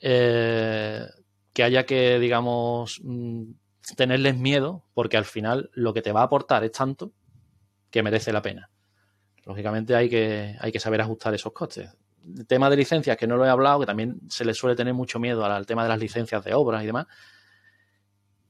[0.00, 1.06] eh,
[1.52, 3.50] que haya que, digamos, mm,
[3.96, 7.12] tenerles miedo, porque al final lo que te va a aportar es tanto
[7.90, 8.70] que merece la pena.
[9.44, 11.90] Lógicamente hay que, hay que saber ajustar esos costes.
[12.36, 14.92] El tema de licencias, que no lo he hablado, que también se le suele tener
[14.92, 17.06] mucho miedo al, tema de las licencias de obras y demás.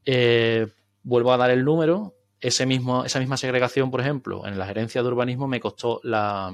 [0.03, 0.67] Eh,
[1.03, 2.15] vuelvo a dar el número.
[2.41, 6.53] Ese mismo, esa misma segregación, por ejemplo, en la gerencia de urbanismo me costó la,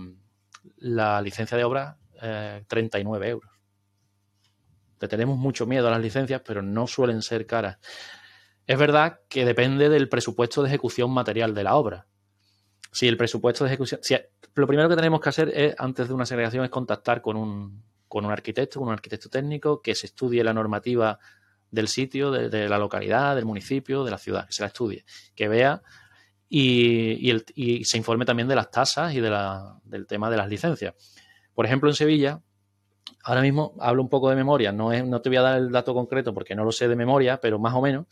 [1.21, 1.97] licencia de obra
[2.67, 3.51] 39 eh, euros.
[4.99, 7.77] Le tenemos mucho miedo a las licencias, pero no suelen ser caras.
[8.67, 12.07] Es verdad que depende del presupuesto de ejecución material de la obra.
[12.91, 13.99] Si el presupuesto de ejecución.
[14.55, 17.83] lo primero que tenemos que hacer es, antes de una segregación, es contactar con un,
[18.07, 21.19] con un arquitecto, con un arquitecto técnico, que se estudie la normativa
[21.69, 25.47] del sitio, de, la localidad, del municipio, de la ciudad, que se la estudie, que
[25.47, 25.81] vea
[26.47, 29.29] y, se informe también de las tasas y de
[29.83, 30.93] del tema de las licencias.
[31.53, 32.41] Por ejemplo, en Sevilla,
[33.23, 35.71] ahora mismo hablo un poco de memoria, no, es, no te voy a dar el
[35.71, 38.05] dato concreto porque no lo sé de memoria, pero más o menos,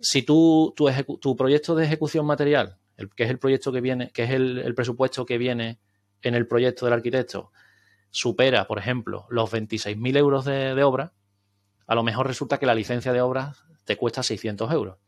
[0.00, 2.78] si tú, tu, tu proyecto de ejecución material,
[3.14, 5.78] que es el proyecto que viene, que es el, presupuesto que viene
[6.22, 7.52] en el proyecto del arquitecto,
[8.10, 11.12] supera, por ejemplo, los 26.000 euros de, de obra,
[11.86, 14.98] a lo mejor resulta que la licencia de obra te cuesta 600 euros.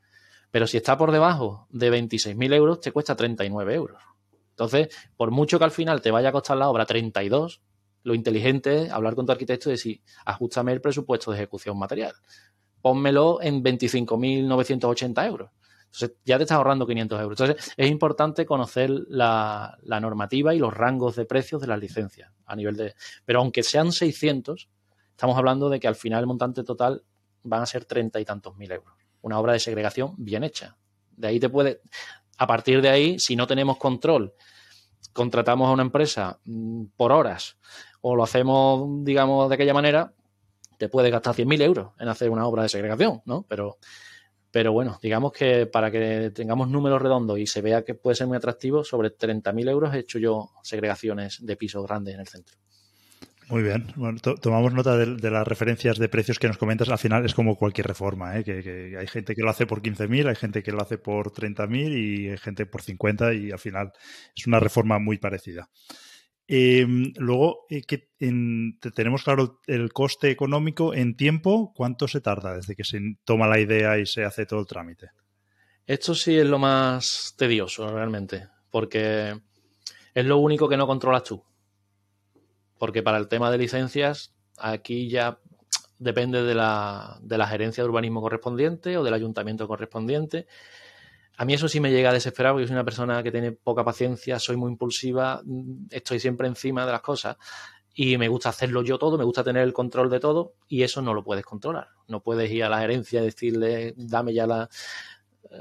[0.50, 4.02] Pero si está por debajo de 26.000 euros, te cuesta 39 euros.
[4.50, 7.62] Entonces, por mucho que al final te vaya a costar la obra 32,
[8.02, 12.14] lo inteligente es hablar con tu arquitecto y decir, ajustame el presupuesto de ejecución material.
[12.82, 15.50] Pónmelo en 25.980 euros.
[15.86, 17.40] Entonces, ya te estás ahorrando 500 euros.
[17.40, 22.30] Entonces, es importante conocer la, la, normativa y los rangos de precios de las licencias
[22.46, 22.94] a nivel de...
[23.24, 24.68] Pero aunque sean 600,
[25.10, 27.02] estamos hablando de que al final el montante total
[27.42, 30.76] van a ser treinta y tantos mil euros una obra de segregación bien hecha.
[31.16, 31.80] De ahí te puede,
[32.38, 34.34] a partir de ahí, si no tenemos control,
[35.12, 37.58] contratamos a una empresa mm, por horas
[38.00, 40.14] o lo hacemos, digamos, de aquella manera,
[40.80, 43.44] te puede gastar 100.000 euros en hacer una obra de segregación, ¿no?
[43.46, 43.76] Pero,
[44.50, 48.28] pero bueno, digamos que para que tengamos números redondos y se vea que puede ser
[48.28, 52.56] muy atractivo, sobre 30.000 euros he hecho yo segregaciones de pisos grandes en el centro.
[53.50, 53.88] Muy bien.
[53.94, 56.88] Bueno, tomamos nota de, las referencias de precios que nos comentas.
[56.88, 58.44] Al final es como cualquier reforma, ¿eh?
[58.44, 61.92] que, hay gente que lo hace por 15.000, hay gente que lo hace por 30.000
[61.92, 63.92] y hay gente por 50 y al final
[64.34, 65.68] es una reforma muy parecida.
[66.52, 71.72] Em, luego, eh, que tenemos claro el coste económico en tiempo.
[71.74, 75.10] ¿Cuánto se tarda desde que se toma la idea y se hace todo el trámite?
[75.86, 79.38] Esto sí es lo más tedioso realmente, porque
[80.14, 81.44] es lo único que no controlas tú
[82.80, 85.38] porque para el tema de licencias, aquí ya
[85.98, 90.46] depende de la, de la gerencia de urbanismo correspondiente o del ayuntamiento correspondiente.
[91.40, 93.82] A mí eso sí me llega a desesperar porque soy una persona que tiene poca
[93.82, 95.40] paciencia, soy muy impulsiva,
[95.88, 97.38] estoy siempre encima de las cosas
[97.94, 101.00] y me gusta hacerlo yo todo, me gusta tener el control de todo y eso
[101.00, 101.88] no lo puedes controlar.
[102.08, 104.68] No puedes ir a la gerencia y decirle, dame ya la,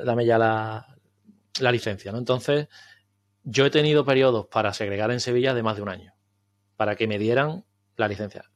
[0.03, 0.97] dame ya la,
[1.61, 2.11] la licencia.
[2.11, 2.17] ¿no?
[2.17, 2.67] Entonces,
[3.43, 6.13] yo he tenido periodos para segregar en Sevilla de más de un año
[6.75, 7.63] para que me dieran
[7.95, 8.51] la licencia.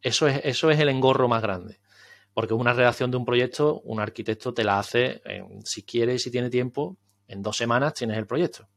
[0.00, 1.80] Eso es, eso es el engorro más grande.
[2.36, 5.22] Porque una redacción de un proyecto, un arquitecto te la hace,
[5.64, 8.68] si quiere y si tiene tiempo, en dos semanas tienes el proyecto.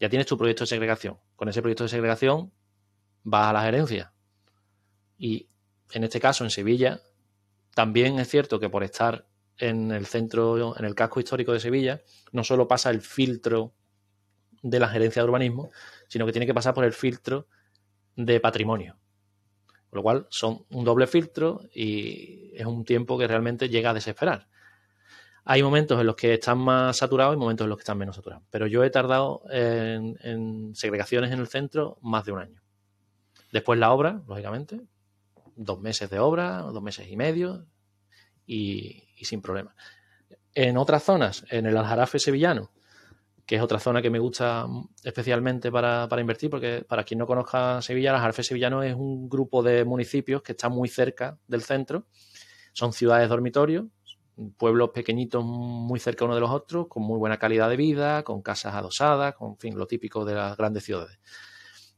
[0.00, 1.18] Ya tienes tu proyecto de segregación.
[1.36, 2.50] Con ese proyecto de segregación
[3.24, 4.14] vas a la gerencia.
[5.18, 5.50] Y
[5.90, 7.02] en este caso, en Sevilla,
[7.74, 9.26] también es cierto que por estar
[9.58, 13.74] en el centro, en el casco histórico de Sevilla, no solo pasa el filtro
[14.62, 15.70] de la gerencia de urbanismo,
[16.08, 17.48] sino que tiene que pasar por el filtro
[18.16, 18.96] de patrimonio.
[19.92, 23.92] Con lo cual son un doble filtro y es un tiempo que realmente llega a
[23.94, 24.48] desesperar.
[25.44, 28.16] Hay momentos en los que están más saturados y momentos en los que están menos
[28.16, 28.42] saturados.
[28.48, 32.62] Pero yo he tardado en, segregaciones en el centro más de un año.
[33.52, 34.80] Después la obra, lógicamente,
[35.56, 37.66] dos meses de obra, dos meses y medio
[38.46, 39.76] y, y sin problema.
[40.54, 42.70] En otras zonas, en el Aljarafe sevillano,
[43.52, 44.66] que es otra zona que me gusta
[45.04, 49.62] especialmente para, invertir, porque para quien no conozca Sevilla, las Arfe Sevillano es un grupo
[49.62, 52.06] de municipios que está muy cerca del centro.
[52.72, 53.84] Son ciudades dormitorios,
[54.56, 58.40] pueblos pequeñitos muy cerca uno de los otros, con muy buena calidad de vida, con
[58.40, 61.20] casas adosadas, con fin, lo típico de las grandes ciudades.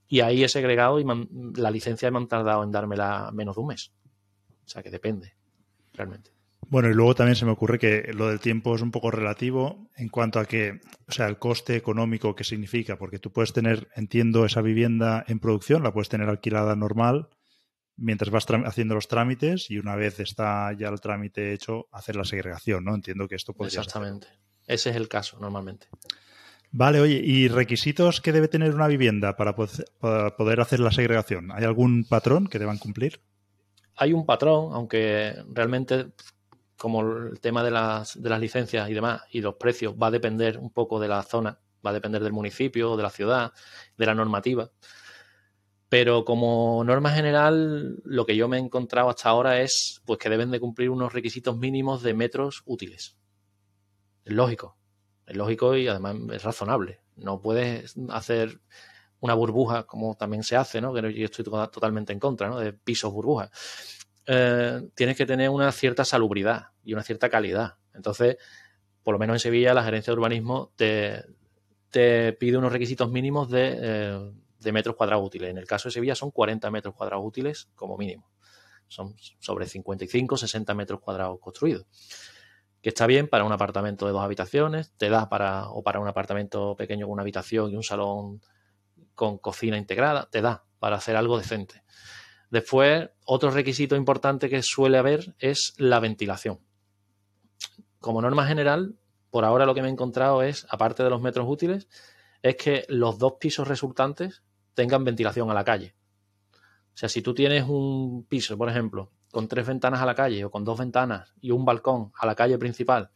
[0.09, 1.05] Y ahí he segregado y
[1.55, 3.93] la licencia me han tardado en dármela menos de un mes.
[4.65, 5.37] O sea que depende,
[5.93, 6.34] realmente.
[6.69, 9.89] Bueno, y luego también se me ocurre que lo del tiempo es un poco relativo
[9.97, 13.89] en cuanto a que, o sea, el coste económico que significa, porque tú puedes tener,
[13.95, 17.29] entiendo, esa vivienda en producción, la puedes tener alquilada normal
[17.97, 22.25] mientras vas haciendo los trámites y una vez está ya el trámite hecho, hacer la
[22.25, 22.95] segregación, ¿no?
[22.95, 24.27] Entiendo que esto podría Exactamente.
[24.67, 25.87] Ese es el caso normalmente.
[26.73, 31.53] Vale, oye, ¿y requisitos que debe tener una vivienda para poder hacer la segregación?
[31.53, 33.21] ¿Hay algún patrón que deban cumplir?
[33.95, 36.07] Hay un patrón, aunque realmente
[36.77, 40.11] como el tema de las, de las licencias y demás y los precios va a
[40.11, 43.53] depender un poco de la zona, va a depender del municipio, de la ciudad,
[43.97, 44.71] de la normativa.
[45.89, 50.29] Pero como norma general, lo que yo me he encontrado hasta ahora es pues que
[50.29, 53.17] deben de cumplir unos requisitos mínimos de metros útiles.
[54.25, 54.77] Es lógico,
[55.27, 57.01] es lógico y además es razonable.
[57.17, 58.61] No puedes hacer
[59.21, 60.93] una burbuja como también se hace, ¿no?
[60.93, 62.59] Que yo estoy totalmente en contra, ¿no?
[62.59, 63.51] De pisos burbujas
[64.27, 67.77] eh, tienes que tener una cierta salubridad y una cierta calidad.
[67.95, 68.37] Entonces,
[69.03, 71.25] por lo menos en Sevilla, la gerencia de urbanismo te,
[71.91, 75.51] pide unos requisitos mínimos de, eh, de, metros cuadrados útiles.
[75.51, 78.29] En el caso de Sevilla son 40 metros cuadrados útiles como mínimo.
[78.89, 81.87] Son sobre 55, 60 metros cuadrados construidos.
[82.83, 86.09] Que está bien para un apartamento de dos habitaciones, te da para, o para un
[86.09, 88.43] apartamento pequeño con una habitación y un salón
[89.15, 91.83] con cocina integrada, te da para hacer algo decente.
[92.55, 96.61] Después, otro requisito importante que suele haber es la ventilación.
[97.99, 98.95] Como norma general,
[99.31, 101.89] por ahora lo que me he encontrado es, aparte de los metros útiles,
[102.43, 105.97] es que los dos pisos resultantes tengan ventilación a la calle.
[106.53, 110.45] O sea, si tú tienes un piso, por ejemplo, con tres ventanas a la calle
[110.45, 113.11] o con dos ventanas y un balcón a la calle principal,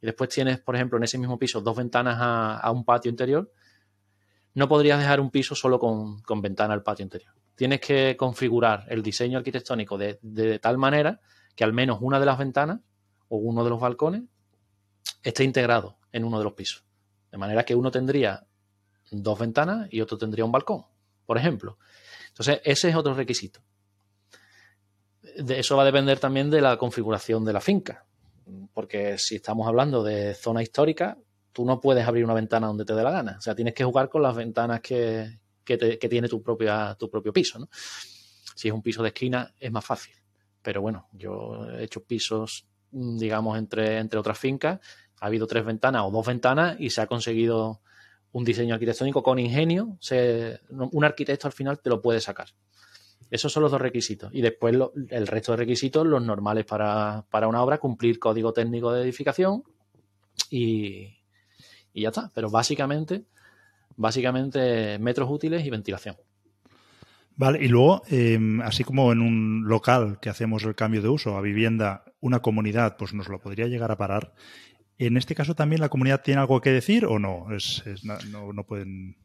[0.00, 3.52] y después tienes, por ejemplo, en ese mismo piso dos ventanas a, un patio interior,
[4.54, 7.34] no podrías dejar un piso solo con, ventana al patio interior.
[7.60, 11.20] Tienes que configurar el diseño arquitectónico de, tal manera
[11.54, 12.80] que al menos una de las ventanas
[13.28, 14.22] o uno de los balcones
[15.22, 16.84] esté integrado en uno de los pisos.
[17.30, 18.46] De manera que uno tendría
[19.10, 20.86] dos ventanas y otro tendría un balcón,
[21.26, 21.76] por ejemplo.
[22.28, 23.60] Entonces, ese es otro requisito.
[25.22, 28.06] Eso va a depender también de la configuración de la finca.
[28.72, 31.18] Porque si estamos hablando de zona histórica,
[31.52, 33.36] tú no puedes abrir una ventana donde te dé la gana.
[33.36, 35.40] O sea, tienes que jugar con las ventanas que,
[35.76, 37.58] tiene tu, propia, tu propio piso.
[37.58, 37.68] ¿no?
[38.54, 40.14] Si es un piso de esquina, es más fácil.
[40.62, 44.80] Pero bueno, yo he hecho pisos, digamos, entre, entre otras fincas.
[45.20, 47.80] Ha habido tres ventanas o dos ventanas y se ha conseguido
[48.32, 49.98] un diseño arquitectónico con ingenio,
[50.70, 52.48] un arquitecto al final te lo puede sacar.
[53.30, 54.30] Esos son los dos requisitos.
[54.32, 54.76] Y después
[55.10, 59.62] el resto de requisitos, los normales para, una obra, cumplir código técnico de edificación
[60.50, 61.08] y,
[61.94, 62.30] ya está.
[62.34, 63.24] Pero básicamente,
[63.96, 66.16] básicamente metros útiles y ventilación.
[67.36, 71.36] Vale, y luego, em, así como en un local que hacemos el cambio de uso
[71.36, 74.34] a vivienda, una comunidad, pues nos lo podría llegar a parar.
[74.98, 77.46] ¿En este caso también la comunidad tiene algo que decir o no?
[78.52, 79.16] no, pueden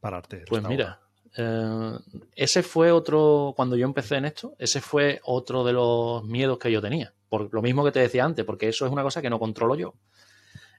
[0.00, 0.44] pararte.
[0.48, 1.00] Pues mira,
[1.36, 1.92] eh,
[2.34, 6.72] ese fue otro, cuando yo empecé en esto, ese fue otro de los miedos que
[6.72, 7.12] yo tenía.
[7.28, 9.74] Por lo mismo que te decía antes, porque eso es una cosa que no controlo
[9.74, 9.94] yo.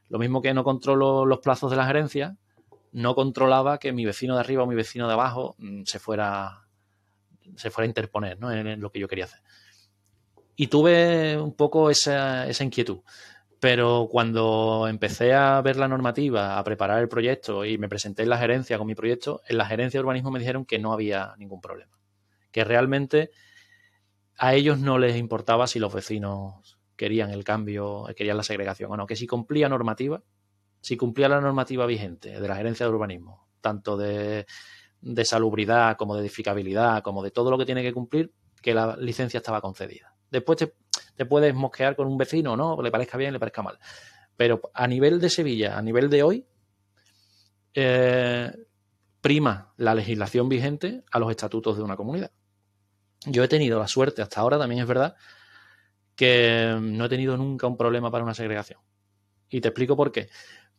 [0.08, 2.36] Lo mismo que no controlo los plazos de la gerencia,
[2.92, 6.68] no controlaba que mi vecino de arriba o mi vecino de abajo mm, se fuera,
[7.56, 8.52] se fuera a interponer ¿no?
[8.52, 9.42] en, lo que yo quería hacer.
[10.56, 13.00] Y tuve un poco esa, esa inquietud.
[13.60, 18.30] Pero cuando empecé a ver la normativa, a preparar el proyecto y me presenté en
[18.30, 21.34] la gerencia con mi proyecto, en la gerencia de urbanismo me dijeron que no había
[21.38, 21.98] ningún problema.
[22.52, 23.32] Que realmente
[24.38, 28.98] a ellos no les importaba si los vecinos querían el cambio, querían la segregación o
[28.98, 30.24] no, que si cumplía normativa,
[30.82, 34.46] si cumplía la normativa vigente de la gerencia de urbanismo, tanto de,
[35.24, 39.38] salubridad como de edificabilidad, como de todo lo que tiene que cumplir, que la licencia
[39.38, 40.14] estaba concedida.
[40.30, 40.74] Después te,
[41.16, 42.82] te puedes mosquear con un vecino, ¿no?
[42.82, 43.80] Le parezca bien, le parezca mal.
[44.36, 46.46] Pero a nivel de Sevilla, a nivel de hoy,
[47.74, 48.52] eh,
[49.22, 52.32] prima la legislación vigente a los estatutos de una comunidad.
[53.26, 55.16] Yo he tenido la suerte, hasta ahora también es verdad,
[56.16, 58.80] que no he tenido nunca un problema para una segregación.
[59.50, 60.30] Y te explico por qué.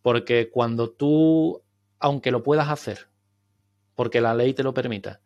[0.02, 1.62] Porque cuando tú,
[1.98, 3.08] aunque lo puedas hacer,
[3.94, 5.20] porque la ley te lo permita,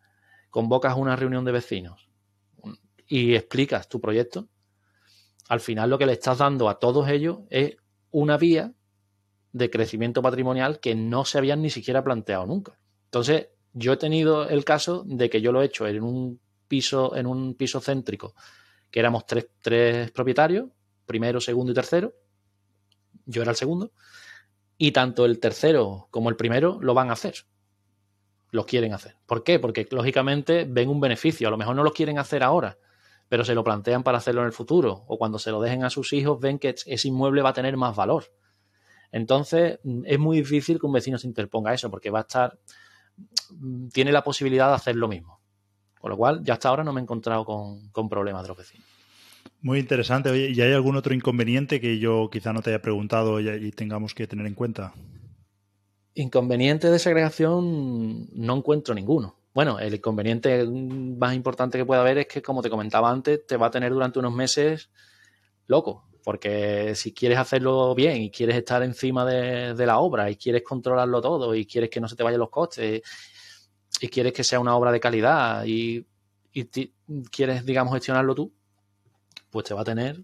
[0.51, 2.09] convocas una reunión de vecinos
[3.07, 4.49] y explicas tu proyecto,
[5.49, 7.77] al final lo que le estás dando a todos ellos es
[8.11, 8.73] una vía
[9.53, 12.79] de crecimiento patrimonial que no se habían ni siquiera planteado nunca.
[13.05, 17.15] Entonces, yo he tenido el caso de que yo lo he hecho en un piso,
[17.17, 18.35] en un piso céntrico,
[18.91, 20.69] que éramos tres, tres propietarios,
[21.07, 22.13] primero, segundo y tercero.
[23.27, 23.93] Yo era el segundo.
[24.85, 27.47] Y tanto el tercero como el primero lo van a hacer.
[28.51, 29.17] Lo quieren hacer.
[29.25, 29.59] ¿Por qué?
[29.59, 31.49] Porque lógicamente ven un beneficio.
[31.49, 32.77] A lo mejor no lo quieren hacer ahora,
[33.31, 35.89] pero se lo plantean para hacerlo en el futuro o cuando se lo dejen a
[35.89, 38.25] sus hijos ven que ese inmueble va a tener más valor.
[39.11, 42.59] Entonces es muy difícil que un vecino se interponga eso porque va a estar,
[43.91, 45.41] tiene la posibilidad de hacer lo mismo.
[45.99, 48.87] Con lo cual, ya hasta ahora no me he encontrado con, problemas de los vecinos.
[49.65, 50.31] Muy interesante.
[50.31, 54.15] Oye, ¿y hay algún otro inconveniente que yo quizá no te haya preguntado y, tengamos
[54.15, 54.93] que tener en cuenta?
[56.15, 59.39] Inconveniente de segregación no encuentro ninguno.
[59.55, 63.57] Bueno, el inconveniente más importante que puede haber es que, como te comentaba antes, te
[63.57, 64.91] va a tener durante unos meses
[65.67, 70.63] loco, porque si quieres hacerlo bien y quieres estar encima de, la obra y quieres
[70.63, 73.03] controlarlo todo y quieres que no se te vayan los costes
[74.01, 76.07] y quieres que sea una obra de calidad y,
[77.31, 78.53] quieres, digamos, gestionarlo tú,
[79.55, 80.21] pues te va a tener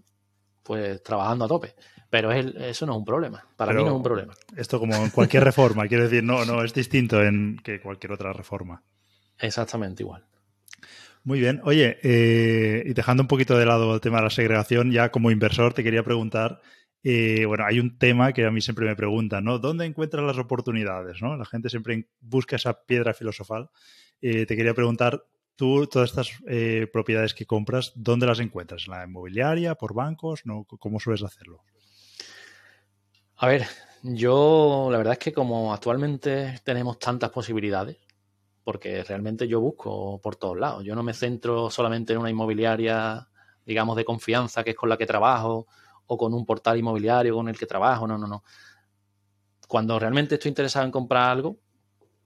[0.61, 1.73] pues trabajando a tope.
[2.09, 3.41] Pero eso no es un problema.
[3.55, 4.33] Para mí no es un problema.
[4.57, 8.33] Esto como en cualquier reforma, quiero decir, no, no es distinto en que cualquier otra
[8.33, 8.83] reforma.
[9.39, 10.25] Exactamente igual.
[11.23, 11.61] Muy bien.
[11.63, 15.31] Oye, eh, y dejando un poquito de lado el tema de la segregación, ya como
[15.31, 16.59] inversor te quería preguntar,
[17.01, 19.59] eh, bueno, hay un tema que a mí siempre me preguntan, ¿no?
[19.59, 21.21] ¿Dónde encuentras las oportunidades?
[21.21, 21.37] ¿no?
[21.37, 23.69] La gente siempre busca esa piedra filosofal.
[24.21, 25.23] Eh, te quería preguntar,
[25.55, 28.85] tú todas estas eh, propiedades que compras, ¿dónde las encuentras?
[28.87, 30.41] ¿En la inmobiliaria, por bancos?
[30.45, 30.65] ¿No?
[30.79, 31.63] ¿Cómo sueles hacerlo?
[33.37, 33.65] A ver,
[34.03, 37.97] yo la verdad es que como actualmente tenemos tantas posibilidades,
[38.63, 43.27] porque realmente yo busco por todos lados, yo no me centro solamente en una inmobiliaria,
[43.65, 45.67] digamos, de confianza, que es con la que trabajo,
[46.07, 48.43] o con un portal inmobiliario con el que trabajo, no, no, no.
[49.67, 51.57] Cuando realmente estoy interesado en comprar algo,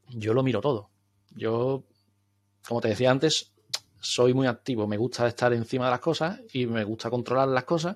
[0.09, 0.89] yo lo miro todo.
[1.35, 1.83] Yo
[2.67, 3.53] como te decía antes,
[3.99, 7.63] soy muy activo, me gusta estar encima de las cosas y me gusta controlar las
[7.63, 7.95] cosas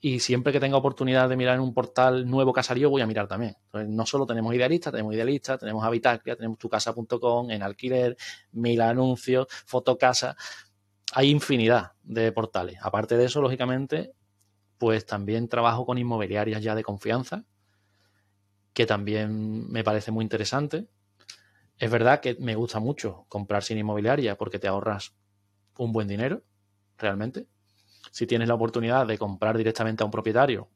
[0.00, 3.26] y siempre que tenga oportunidad de mirar en un portal nuevo casarío voy a mirar
[3.26, 3.56] también.
[3.64, 8.16] Entonces, no solo tenemos idealistas, tenemos idealistas, tenemos Habitaclia, tenemos tucasa.com, en alquiler,
[8.52, 10.36] mil anuncios, fotocasa.
[11.12, 12.78] Hay infinidad de portales.
[12.82, 14.12] Aparte de eso, lógicamente,
[14.78, 17.44] pues también trabajo con inmobiliarias ya de confianza,
[18.72, 20.86] que también me parece muy interesante.
[21.78, 25.14] Es verdad que me gusta mucho comprar sin inmobiliaria porque te ahorras
[25.76, 26.42] un buen dinero,
[26.96, 27.46] realmente.
[28.10, 30.68] Si tienes la oportunidad de comprar directamente a un propietario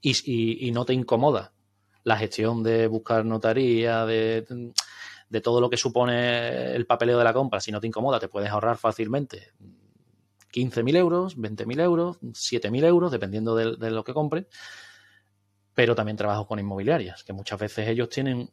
[0.00, 1.52] y, no te incomoda
[2.04, 4.72] la gestión de buscar notaría, de,
[5.28, 8.28] de, todo lo que supone el papeleo de la compra, si no te incomoda, te
[8.28, 9.52] puedes ahorrar fácilmente
[10.52, 14.46] 15.000 euros, 20.000 euros, 7.000 euros, dependiendo de, de lo que compres.
[15.74, 18.50] Pero también trabajo con inmobiliarias, que muchas veces ellos tienen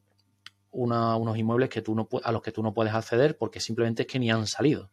[0.73, 4.07] unos inmuebles que tú no, a los que tú no puedes acceder porque simplemente es
[4.07, 4.91] que ni han salido.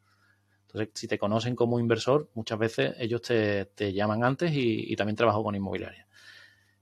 [0.66, 5.42] Entonces, si te conocen como inversor, muchas veces ellos te, llaman antes y, también trabajo
[5.42, 6.06] con inmobiliaria.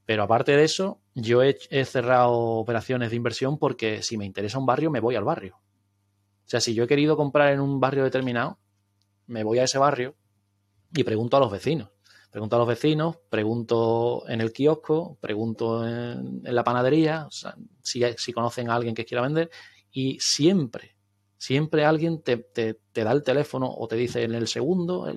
[0.05, 4.66] Pero aparte de eso, yo he, cerrado operaciones de inversión porque si me interesa un
[4.66, 5.57] barrio, me voy al barrio.
[5.57, 8.59] O sea, si yo he querido comprar en un barrio determinado,
[9.26, 10.14] me voy a ese barrio
[10.94, 11.90] y pregunto a los vecinos.
[12.31, 17.26] Pregunto a los vecinos, pregunto en el kiosco, pregunto en, la panadería,
[17.83, 19.51] si, conocen a alguien que quiera vender
[19.91, 20.97] y siempre,
[21.39, 22.47] siempre alguien te,
[22.95, 25.11] da el teléfono o te dice en el segundo.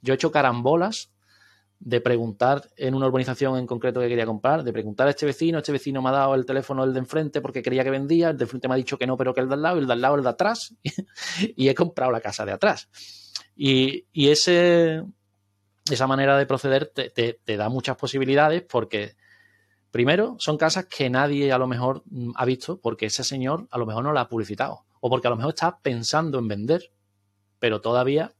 [0.00, 1.10] yo he hecho carambolas
[1.80, 5.58] de preguntar en una urbanización en concreto que quería comprar, de preguntar a este vecino,
[5.58, 8.38] este vecino me ha dado el teléfono el de enfrente porque creía que vendía, el
[8.38, 9.92] de enfrente me ha dicho que no, pero que el de al lado, el de
[9.92, 10.74] al lado el de atrás,
[11.56, 12.88] y he comprado la casa de atrás.
[13.56, 15.02] Y, y ese,
[15.90, 19.16] esa manera de proceder te, da muchas posibilidades porque,
[19.90, 23.78] primero, son casas que nadie a lo mejor mm, ha visto porque ese señor a
[23.78, 26.90] lo mejor no la ha publicitado o porque a lo mejor está pensando en vender,
[27.58, 28.34] pero todavía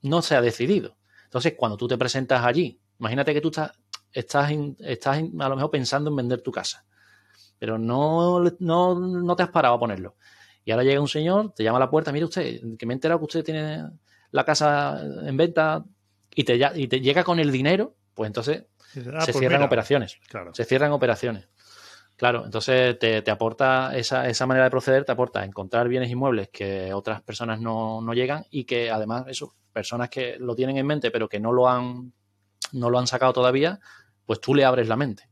[0.00, 0.96] no se ha decidido.
[1.24, 3.72] Entonces, cuando tú te presentas allí, imagínate que tú estás,
[4.10, 6.86] estás, estás a lo mejor pensando en vender tu casa,
[7.58, 10.16] pero no, no, no te has parado a ponerlo.
[10.64, 12.96] Y ahora llega un señor, te llama a la puerta, mire usted, que me he
[12.96, 13.84] enterado que usted tiene
[14.30, 15.84] la casa en venta,
[16.38, 18.66] y te, y te llega con el dinero, pues entonces
[19.12, 20.20] ah, se pues cierran operaciones.
[20.52, 21.48] Se cierran operaciones.
[22.16, 26.94] Claro, entonces te, aporta esa, esa, manera de proceder, te aporta encontrar bienes inmuebles que
[26.94, 31.10] otras personas no, no, llegan y que además, eso, personas que lo tienen en mente
[31.10, 32.12] pero que no lo han,
[32.70, 33.80] no lo han sacado todavía,
[34.24, 35.27] pues tú le abres la mente.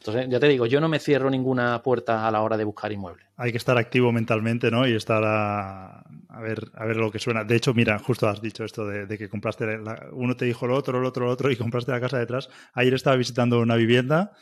[0.00, 2.90] Entonces, ya te digo, yo no me cierro ninguna puerta a la hora de buscar
[2.90, 3.26] inmuebles.
[3.36, 4.88] Hay que estar activo mentalmente, ¿no?
[4.88, 6.02] Y estar a,
[6.40, 7.44] ver, a ver lo que suena.
[7.44, 9.78] De hecho, mira, justo has dicho esto de, que compraste,
[10.12, 12.48] uno te dijo lo otro, el otro, lo otro, y compraste la casa detrás.
[12.72, 14.32] Ayer estaba visitando una vivienda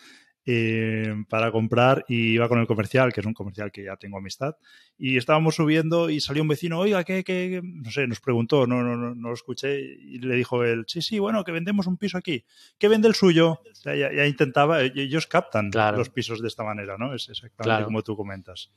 [0.51, 4.17] eh, para comprar y iba con el comercial, que es un comercial que ya tengo
[4.17, 4.57] amistad,
[4.97, 7.61] y estábamos subiendo y salió un vecino, oiga, ¿qué, qué?
[7.63, 11.03] no sé, nos preguntó, no, no, no, no, lo escuché, y le dijo él, sí,
[11.03, 12.47] sí, bueno, que vendemos un piso aquí,
[12.79, 13.61] ¿qué vende el suyo?
[13.85, 17.15] ya, intentaba, e, ellos captan los pisos de esta manera, ¿no?
[17.15, 18.71] Es exactamente como tú comentas.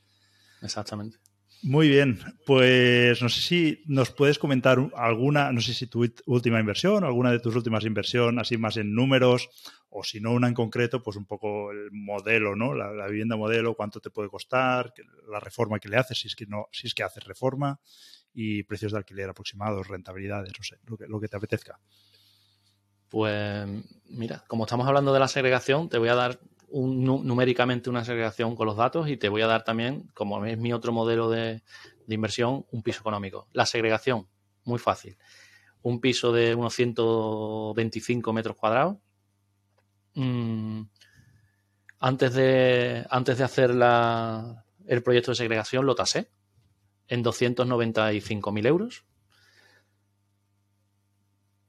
[0.60, 1.16] Exactamente.
[1.64, 6.58] Muy bien, pues no sé si nos puedes comentar alguna, no sé si tu última
[6.58, 9.48] inversión, alguna de tus últimas inversiones, así más en números,
[9.88, 12.74] o si no una en concreto, pues un poco el modelo, ¿no?
[12.74, 14.92] La, vivienda modelo, cuánto te puede costar,
[15.30, 17.78] la reforma que le haces, si es que no, si es que haces reforma,
[18.34, 21.78] y precios de alquiler aproximados, rentabilidades, no sé, lo que, lo que te apetezca.
[23.08, 23.68] Pues
[24.08, 26.40] mira, como estamos hablando de la segregación, te voy a dar
[26.72, 30.72] numéricamente una segregación con los datos y te voy a dar también, como es mi
[30.72, 31.62] otro modelo de,
[32.08, 33.48] inversión, un piso económico.
[33.52, 34.26] La segregación,
[34.64, 35.16] muy fácil.
[35.82, 38.96] Un piso de unos 125 metros cuadrados.
[40.14, 40.82] Mm,
[41.98, 46.30] antes, de, antes de hacer la, el proyecto de segregación lo tasé
[47.08, 49.04] en 295.000 euros.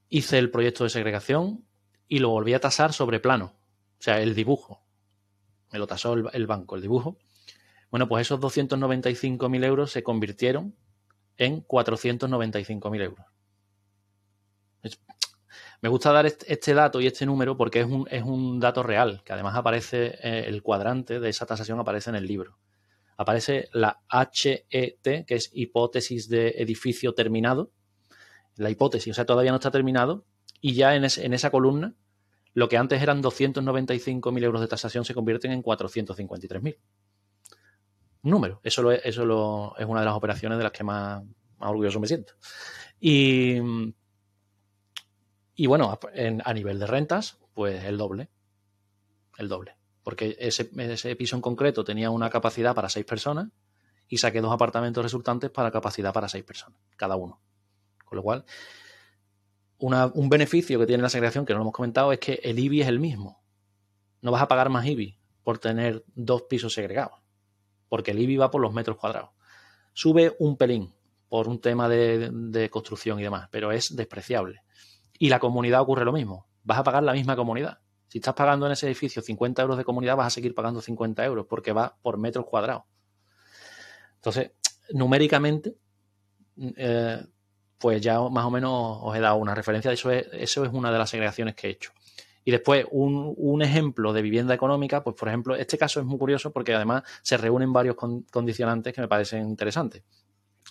[0.10, 1.66] Hice el proyecto de segregación
[2.08, 3.56] y lo volví a tasar sobre plano,
[4.00, 4.83] o sea, el dibujo
[5.74, 7.18] me lo tasó el, banco, el dibujo.
[7.90, 10.76] Bueno, pues esos 295.000 euros se convirtieron
[11.36, 13.26] en 495.000 euros.
[15.82, 17.88] me gusta dar este, dato y este número porque es
[18.24, 22.28] un, dato real, que además aparece, eh, el cuadrante de esa tasación aparece en el
[22.28, 22.60] libro.
[23.18, 27.72] aparece la HET, que es hipótesis de edificio terminado,
[28.58, 30.24] la hipótesis, o sea, todavía no está terminado,
[30.62, 31.96] y ya en esa columna,
[32.54, 36.78] lo que antes eran 295.000 euros de tasación se convierten en 453.000.
[38.24, 41.24] Un número, eso, eso es una de las operaciones de las que más,
[41.60, 42.34] orgulloso me siento.
[43.00, 43.58] Y,
[45.56, 46.00] y bueno,
[46.44, 48.30] a nivel de rentas, pues el doble,
[49.38, 53.48] el doble porque ese, ese piso en concreto tenía una capacidad para seis personas
[54.08, 57.40] y saqué dos apartamentos resultantes para capacidad para seis personas, cada uno.
[58.04, 58.46] Con lo cual,
[59.80, 62.82] un beneficio que tiene la segregación, que no lo hemos comentado, es que el IBI
[62.82, 63.44] es el mismo.
[64.22, 67.20] No vas a pagar más IBI por tener dos pisos segregados,
[67.90, 69.32] porque el IBI va por los metros cuadrados.
[69.94, 70.94] Sube un pelín
[71.28, 74.62] por un tema de, construcción y demás, pero es despreciable.
[75.18, 76.48] Y la comunidad ocurre lo mismo.
[76.64, 77.80] Vas a pagar la misma comunidad.
[78.08, 81.26] Si estás pagando en ese edificio 50 euros de comunidad, vas a seguir pagando 50
[81.26, 82.84] euros porque va por metros cuadrados.
[84.16, 84.52] Entonces,
[84.92, 85.76] numéricamente,
[86.78, 87.26] eh,
[87.84, 89.92] pues ya más o menos os he dado una referencia.
[89.92, 91.92] Eso es, una de las segregaciones que he hecho.
[92.46, 96.54] Y después, un, ejemplo de vivienda económica, pues por ejemplo, este caso es muy curioso
[96.54, 97.98] porque además se reúnen varios
[98.32, 100.02] condicionantes que me parecen interesantes.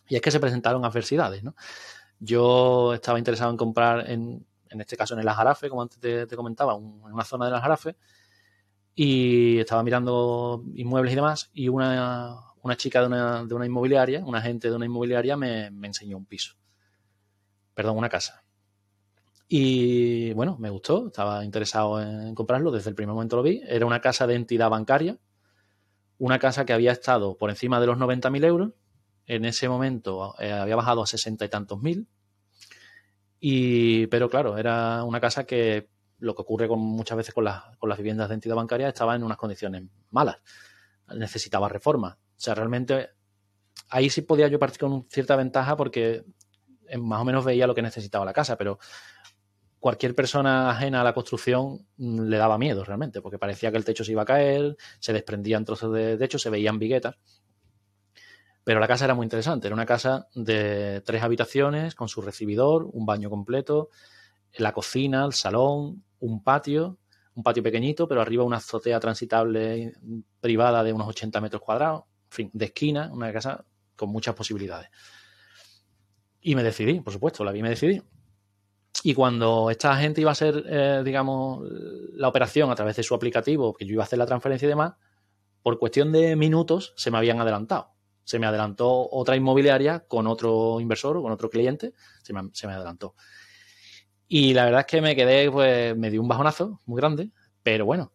[0.08, 1.54] Y es que se presentaron adversidades, ¿no?
[2.18, 6.34] Yo estaba interesado en comprar en, en este caso en el Ajarafe, como antes te,
[6.34, 7.94] comentaba, en una zona del Ajarafe,
[8.94, 14.38] y estaba mirando inmuebles y demás, y una, chica de una, de una, inmobiliaria, una
[14.38, 16.54] agente de una inmobiliaria, me, enseñó un piso.
[17.74, 18.44] Perdón, una casa.
[19.48, 23.62] Y bueno, me gustó, estaba interesado en comprarlo, desde el primer momento lo vi.
[23.66, 25.18] Era una casa de entidad bancaria,
[26.18, 28.72] una casa que había estado por encima de los 90.000 euros,
[29.26, 32.08] en ese momento eh, había bajado a sesenta y tantos mil,
[33.44, 37.44] y, pero claro, era una casa que lo que ocurre con, muchas veces con,
[37.76, 40.36] con las viviendas de entidad bancaria estaba en unas condiciones malas.
[41.16, 42.18] Necesitaba reforma.
[42.20, 43.10] O sea, realmente
[43.90, 46.24] ahí sí podía yo partir con cierta ventaja porque
[46.98, 48.78] más o menos veía lo que necesitaba la casa, pero
[49.82, 53.84] cualquier persona ajena a la construcción mm, le daba miedo realmente, porque parecía que el
[53.84, 57.16] techo se iba a caer, se desprendían trozos de techo, se veían viguetas.
[58.64, 59.66] Pero la casa era muy interesante.
[59.66, 63.88] Era una casa de tres habitaciones con su recibidor, un baño completo,
[64.56, 66.98] la cocina, el salón, un patio,
[67.34, 69.94] un patio pequeñito, pero arriba una azotea transitable
[70.40, 73.64] privada de unos 80 metros cuadrados, en fin, de esquina, una casa
[73.96, 74.90] con muchas posibilidades.
[76.42, 78.02] Y me decidí, por supuesto, la vi y me decidí.
[79.04, 81.66] Y cuando esta gente iba a hacer, eh, digamos,
[82.12, 84.68] la operación a través de su aplicativo, que yo iba a hacer la transferencia y
[84.68, 84.94] demás,
[85.62, 87.92] por cuestión de minutos se me habían adelantado
[88.24, 93.14] se me adelantó otra inmobiliaria con otro inversor o con otro cliente, se me, adelantó.
[94.28, 97.30] Y la verdad es que me quedé, pues me dio un bajonazo muy grande,
[97.62, 98.12] pero bueno,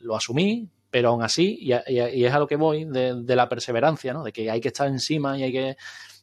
[0.00, 4.24] lo asumí, pero aún así, y, es a lo que voy, de, la perseverancia, ¿no?
[4.24, 5.76] De que hay que estar encima y hay que...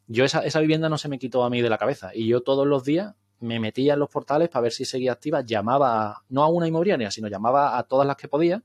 [0.07, 2.11] Yo esa, esa vivienda no se me quitó a mí de la cabeza.
[2.13, 5.41] Y yo todos los días me metía en los portales para ver si seguía activa,
[5.41, 8.63] llamaba, no a una inmobiliaria, sino llamaba a todas las que podía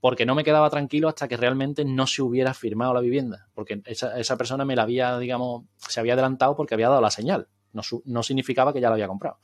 [0.00, 3.82] porque no me quedaba tranquilo hasta que realmente no se hubiera firmado la vivienda, porque
[3.84, 8.22] esa, persona me la había, digamos, se había adelantado porque había dado la señal, no,
[8.22, 9.38] significaba que ya la había comprado.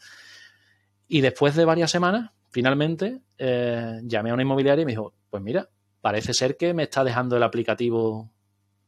[1.08, 5.42] Y después de varias semanas, finalmente, eh, llamé a una inmobiliaria y me dijo, pues
[5.42, 5.68] mira,
[6.00, 8.32] parece ser que me está dejando el aplicativo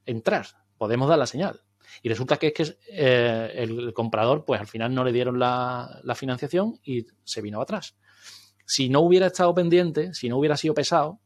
[0.07, 0.47] entrar,
[0.79, 1.61] podemos dar la señal.
[2.03, 6.01] Y resulta que es que eh, el comprador, pues al final no le dieron la,
[6.15, 7.97] financiación y se vino atrás.
[8.65, 11.21] Si no hubiera estado pendiente, si no hubiera sido pesado,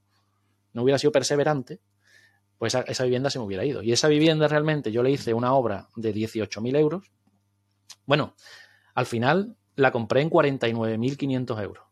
[0.73, 1.81] no hubiera sido perseverante,
[2.59, 3.83] pues esa, vivienda se me hubiera ido.
[3.83, 7.11] Y esa vivienda realmente yo le hice una obra de 18.000 euros.
[8.07, 8.35] Bueno,
[8.95, 11.85] al final la compré en 49.500 euros.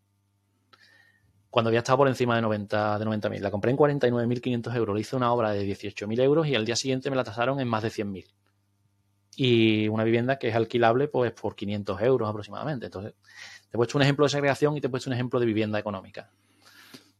[1.50, 3.40] Cuando había estado por encima de 90 de 90.000.
[3.40, 4.94] La compré en 49.500 euros.
[4.94, 7.66] Le hice una obra de 18.000 euros y al día siguiente me la tasaron en
[7.66, 8.26] más de 100.000.
[9.42, 12.86] Y una vivienda que es alquilable pues por 500 euros aproximadamente.
[12.86, 13.14] Entonces,
[13.70, 15.78] te he puesto un ejemplo de segregación y te he puesto un ejemplo de vivienda
[15.78, 16.28] económica.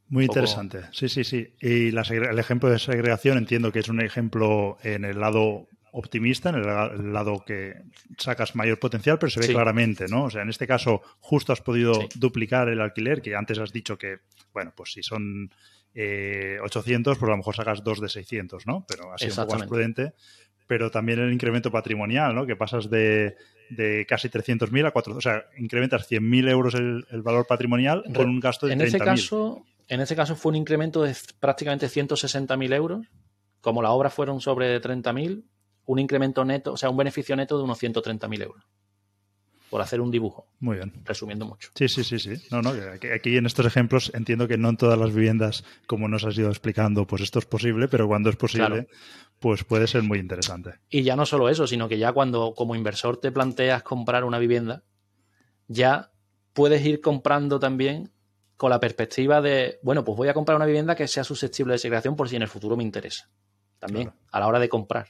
[0.09, 1.55] Muy interesante, sí, sí, sí.
[1.62, 6.57] Y el ejemplo de segregación entiendo que es un ejemplo en el lado optimista, en
[6.57, 7.85] el lado que
[8.18, 10.25] sacas mayor potencial, pero se ve claramente, ¿no?
[10.25, 13.97] O sea, en este caso justo has podido duplicar el alquiler, que antes has dicho
[13.97, 14.18] que,
[14.53, 15.51] bueno, pues si son
[15.95, 18.85] 800, eh, pues a lo mejor sacas dos de 600, ¿no?
[18.87, 20.12] Pero sido un poco más prudente.
[20.71, 22.47] Pero también el incremento patrimonial, ¿no?
[22.47, 23.35] Que pasas de,
[23.71, 28.39] de casi 300.000 a 400, o sea, incrementas 100.000 euros el, valor patrimonial con un
[28.39, 28.81] gasto de 30.000.
[28.81, 33.05] En ese caso, en ese caso fue un incremento de prácticamente 160.000 euros.
[33.61, 35.43] Como las obras fueron sobre 30.000,
[35.87, 38.62] un incremento neto, o sea, un beneficio neto de unos 130.000 euros.
[39.71, 40.47] por hacer un dibujo.
[40.61, 40.93] Muy bien.
[41.05, 41.71] Resumiendo mucho.
[41.75, 42.35] Sí, sí, sí, sí.
[42.53, 42.71] No, no,
[43.12, 46.49] aquí en estos ejemplos entiendo que no en todas las viviendas, como nos has ido
[46.49, 48.87] explicando, pues esto es posible, pero cuando es posible,
[49.41, 50.74] pues puede ser muy interesante.
[50.91, 54.38] Y ya no solo eso, sino que ya cuando como inversor te planteas comprar una
[54.38, 54.84] vivienda,
[55.66, 56.12] ya
[56.53, 58.12] puedes ir comprando también
[58.59, 61.78] con la perspectiva de, bueno, pues voy a comprar una vivienda que sea susceptible de
[61.78, 63.30] segregación por si en el futuro me interesa.
[63.78, 65.09] También, a la hora de comprar.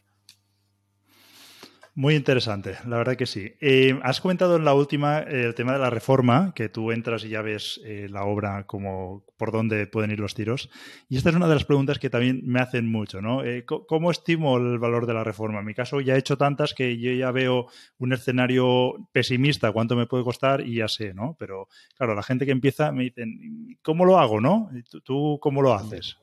[1.95, 3.53] Muy interesante, la verdad que sí.
[3.61, 7.24] Eh, has comentado en la última eh, el tema de la reforma, que tú entras
[7.24, 10.70] y ya ves eh, la obra como por dónde pueden ir los tiros.
[11.09, 13.43] Y esta es una de las preguntas que también me hacen mucho, ¿no?
[13.66, 15.61] ¿Cómo estimo el valor de la reforma?
[15.61, 17.66] En mi caso ya he hecho tantas que yo ya veo
[17.99, 21.36] un escenario pesimista, cuánto me puede costar y ya sé, ¿no?
[21.38, 24.70] Pero claro, la gente que empieza me dicen, ¿cómo lo hago, no?
[25.05, 26.18] ¿Tú cómo lo haces?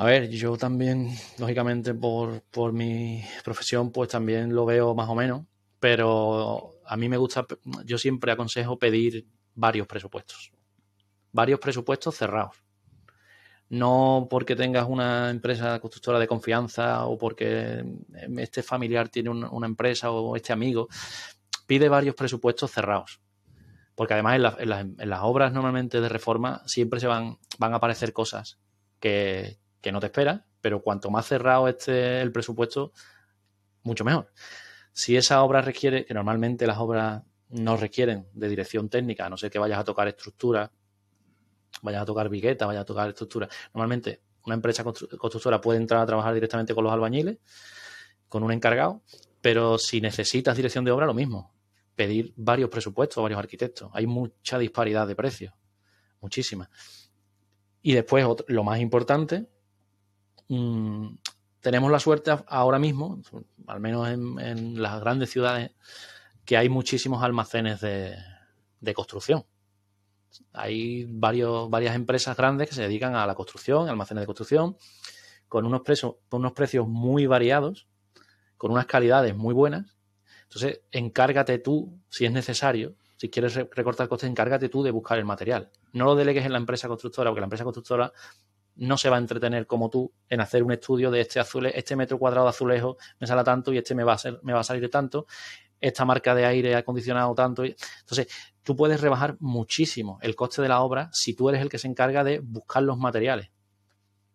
[0.00, 5.14] A ver, yo también, lógicamente, por, por, mi profesión, pues también lo veo más o
[5.14, 5.44] menos,
[5.78, 7.46] pero a mí me gusta,
[7.84, 10.52] yo siempre aconsejo pedir varios presupuestos,
[11.32, 12.56] varios presupuestos cerrados.
[13.68, 17.84] No porque tengas una empresa constructora de confianza o porque
[18.38, 20.88] este familiar tiene una, empresa o este amigo,
[21.66, 23.20] pide varios presupuestos cerrados.
[23.94, 28.14] Porque además en, en, las obras normalmente de reforma siempre se van, van a aparecer
[28.14, 28.58] cosas
[28.98, 32.92] que, que no te esperas, pero cuanto más cerrado esté el presupuesto,
[33.82, 34.32] mucho mejor.
[34.92, 39.36] Si esa obra requiere, que normalmente las obras no requieren de dirección técnica, a no
[39.36, 40.70] ser que vayas a tocar estructura,
[41.82, 43.48] vayas a tocar vigueta, vayas a tocar estructura.
[43.72, 47.38] Normalmente una empresa constructora puede entrar a trabajar directamente con los albañiles,
[48.28, 49.02] con un encargado,
[49.40, 51.52] pero si necesitas dirección de obra, lo mismo.
[51.94, 53.90] Pedir varios presupuestos, varios arquitectos.
[53.92, 55.52] Hay mucha disparidad de precios,
[56.20, 56.70] muchísima.
[57.82, 59.48] Y después, lo más importante,
[60.50, 61.14] Mm,
[61.60, 63.22] tenemos la suerte ahora mismo,
[63.68, 65.70] al menos en, las grandes ciudades,
[66.44, 68.16] que hay muchísimos almacenes de,
[68.94, 69.44] construcción.
[70.52, 74.76] Hay varios, varias empresas grandes que se dedican a la construcción, almacenes de construcción,
[75.48, 77.86] con unos, precios, con unos precios muy variados,
[78.56, 79.96] con unas calidades muy buenas.
[80.44, 85.24] Entonces, encárgate tú, si es necesario, si quieres recortar costes, encárgate tú de buscar el
[85.24, 85.70] material.
[85.92, 88.12] No lo delegues en la empresa constructora, porque la empresa constructora
[88.76, 91.96] no se va a entretener como tú en hacer un estudio de este azule, este
[91.96, 94.60] metro cuadrado de azulejo me sale tanto y este me va a, ser, me va
[94.60, 95.26] a salir tanto,
[95.80, 97.64] esta marca de aire acondicionado tanto.
[97.64, 98.28] Entonces,
[98.62, 101.88] tú puedes rebajar muchísimo el coste de la obra si tú eres el que se
[101.88, 103.50] encarga de buscar los materiales.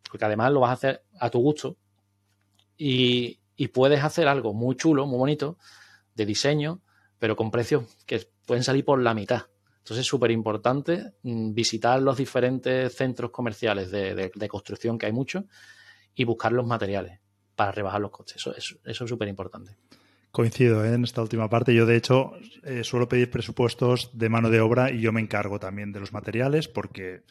[0.10, 1.78] Porque además lo vas a hacer a tu gusto
[2.78, 5.58] y, y puedes hacer algo muy chulo, muy bonito,
[6.16, 6.82] de diseño,
[7.20, 9.48] pero con precios que pueden salir por la mitad.
[9.86, 15.44] Entonces es súper importante mm, visitar los diferentes centros comerciales de, construcción, que hay muchos,
[16.16, 17.20] y buscar los materiales
[17.56, 18.38] para rebajar los costes.
[18.38, 19.78] Eso, es súper importante.
[20.32, 20.96] Coincido ¿eh?
[20.96, 21.76] en esta última parte.
[21.76, 22.32] Yo, de hecho,
[22.64, 26.14] eh, suelo pedir presupuestos de mano de obra y yo me encargo también de los
[26.14, 27.22] materiales porque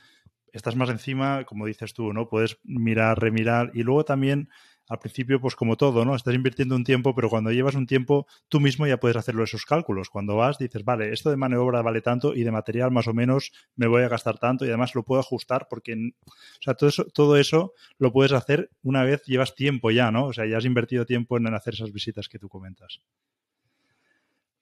[0.52, 2.28] estás más encima, como dices tú, ¿no?
[2.28, 4.48] Puedes mirar, remirar y luego también
[4.88, 6.14] al principio, pues como todo, ¿no?
[6.14, 9.64] Estás invirtiendo un tiempo, pero cuando llevas un tiempo, tú mismo ya puedes hacerlo esos
[9.64, 10.10] cálculos.
[10.10, 13.08] Cuando vas, dices, vale, esto de mano de obra vale tanto y de material más
[13.08, 16.74] o menos me voy a gastar tanto y además lo puedo ajustar porque, o sea,
[16.74, 20.26] todo eso, todo eso lo puedes hacer una vez llevas tiempo ya, ¿no?
[20.26, 23.00] O sea, ya has invertido tiempo en hacer esas visitas que tú comentas.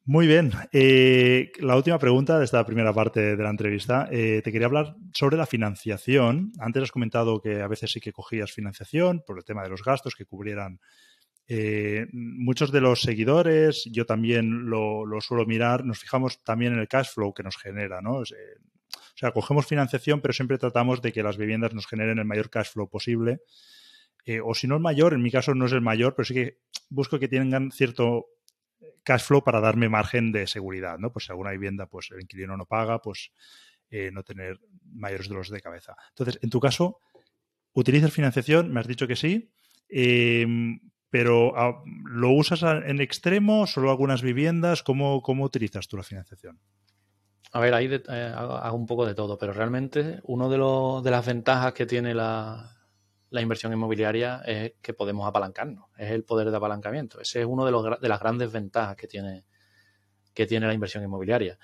[0.05, 0.51] Muy bien.
[0.73, 4.09] Eh, la última pregunta de esta primera parte de la entrevista.
[4.11, 6.53] Eh, te quería hablar sobre la financiación.
[6.59, 9.85] Antes has comentado que a veces sí que cogías financiación por el tema de los
[9.85, 10.81] gastos que cubrieran.
[11.47, 16.89] Eh, muchos de los seguidores, yo también lo, suelo mirar, nos fijamos también en el
[16.89, 18.19] cash flow que nos genera, ¿no?
[18.19, 22.51] o sea, cogemos financiación, pero siempre tratamos de que las viviendas nos generen el mayor
[22.51, 23.41] cash flow posible.
[24.43, 26.59] o si no el mayor, en mi caso no es el mayor, pero sí que
[26.89, 28.27] busco que tengan cierto
[29.03, 31.13] cash flow para darme margen de seguridad, ¿no?
[31.13, 33.33] Pues si alguna vivienda, pues el inquilino no paga, pues
[33.91, 35.95] eh, no tener mayores dolores de cabeza.
[36.11, 37.01] Entonces, en tu caso,
[37.73, 38.73] ¿utilizas financiación?
[38.73, 39.53] Me has dicho que sí.
[39.89, 40.81] Em,
[41.11, 43.67] pero ah, ¿lo usas en extremo?
[43.67, 44.83] ¿Solo algunas viviendas?
[44.83, 46.59] ¿Cómo, cómo utilizas tú la financiación?
[47.53, 50.57] A ver, ahí eh, hago un poco de todo, pero realmente uno de,
[51.05, 52.82] de las ventajas que tiene la,
[53.33, 57.18] la inversión inmobiliaria es que podemos apalancarnos, es el poder de apalancamiento.
[57.18, 59.45] Ese es uno de, los, de las grandes ventajas que tiene,
[60.35, 61.59] que tiene la inversión inmobiliaria.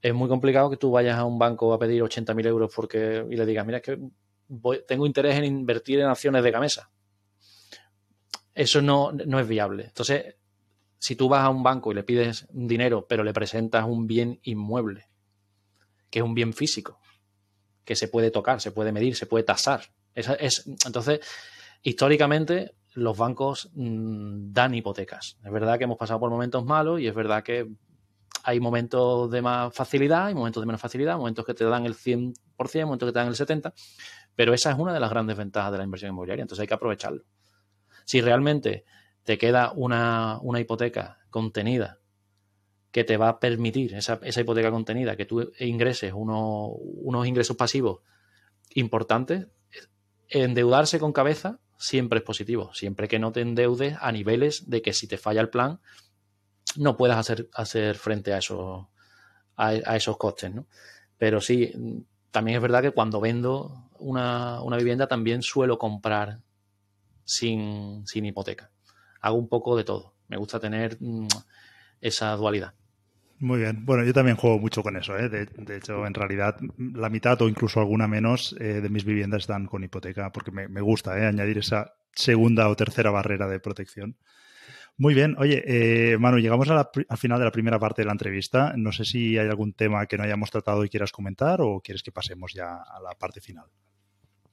[0.00, 3.34] Es muy complicado que tú vayas a un banco a pedir 80.000 euros porque, y
[3.34, 3.98] le digas, mira, es que
[4.86, 6.90] tengo interés en invertir en acciones de camisa.
[8.54, 9.86] Eso no, no es viable.
[9.86, 10.36] Entonces,
[10.98, 14.38] si tú vas a un banco y le pides dinero, pero le presentas un bien
[14.44, 15.08] inmueble,
[16.10, 17.00] que es un bien físico,
[17.84, 19.82] que se puede tocar, se puede medir, se puede tasar,
[20.14, 21.20] es, entonces,
[21.82, 25.38] históricamente, los bancos mm, dan hipotecas.
[25.44, 27.68] Es verdad que hemos pasado por momentos malos y es verdad que
[28.44, 31.94] hay momentos de más facilidad y momentos de menos facilidad, momentos que te dan el
[31.94, 32.34] 100%,
[32.84, 33.72] momentos que te dan el 70%,
[34.34, 36.74] pero esa es una de las grandes ventajas de la inversión inmobiliaria, entonces hay que
[36.74, 37.24] aprovecharlo.
[38.04, 38.84] Si realmente
[39.22, 41.98] te queda una, hipoteca contenida
[42.90, 48.00] que te va a permitir, esa, hipoteca contenida, que tú ingreses unos ingresos pasivos
[48.74, 49.46] importantes,
[50.32, 54.92] endeudarse con cabeza siempre es positivo, siempre que no te endeudes a niveles de que
[54.92, 55.80] si te falla el plan,
[56.76, 58.86] no puedas hacer, hacer frente a esos,
[59.56, 60.66] a, esos costes, ¿no?
[61.18, 61.72] Pero sí,
[62.30, 66.40] también es verdad que cuando vendo una, vivienda también suelo comprar
[67.24, 68.70] sin, hipoteca.
[69.20, 70.14] Hago un poco de todo.
[70.28, 71.28] Me gusta tener mm,
[72.00, 72.74] esa dualidad.
[73.42, 73.84] Muy bien.
[73.84, 75.18] Bueno, yo también juego mucho con eso.
[75.18, 75.28] ¿eh?
[75.28, 79.66] De, hecho, en realidad, la mitad o incluso alguna menos eh, de mis viviendas están
[79.66, 81.26] con hipoteca porque me, gusta ¿eh?
[81.26, 84.16] añadir esa segunda o tercera barrera de protección.
[84.96, 85.34] Muy bien.
[85.38, 88.74] Oye, eh, Manu, llegamos al final de la primera parte de la entrevista.
[88.76, 92.04] No sé si hay algún tema que no hayamos tratado y quieras comentar o quieres
[92.04, 93.66] que pasemos ya a la parte final.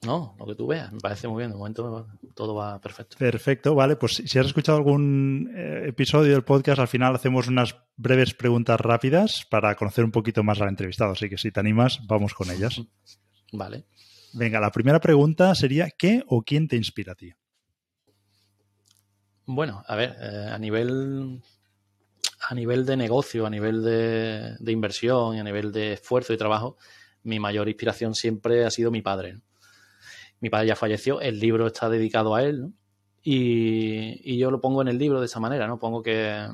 [0.02, 1.50] No, lo que tú veas, me parece muy bien.
[1.50, 3.18] De momento todo va perfecto.
[3.18, 3.96] Perfecto, vale.
[3.96, 8.80] Pues si has escuchado algún eh, episodio del podcast, al final hacemos unas breves preguntas
[8.80, 11.12] rápidas para conocer un poquito más al entrevistado.
[11.12, 12.80] Así que si te animas, vamos con ellas.
[13.52, 13.84] Vale.
[14.32, 17.34] Venga, la primera pregunta sería: ¿qué o quién te inspira a ti?
[19.44, 21.42] Bueno, a ver, eh, a nivel
[22.48, 26.76] a nivel de negocio, a nivel de, inversión a nivel de esfuerzo y trabajo,
[27.22, 29.40] mi mayor inspiración siempre ha sido mi padre.
[30.40, 32.72] Mi padre ya falleció, el libro está dedicado a él,
[33.22, 35.78] y, yo lo pongo en el libro de esa manera, ¿no?
[35.78, 36.48] Pongo que,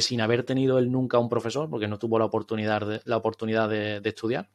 [0.00, 4.50] sin haber tenido él nunca un profesor, porque no tuvo la oportunidad de, estudiar,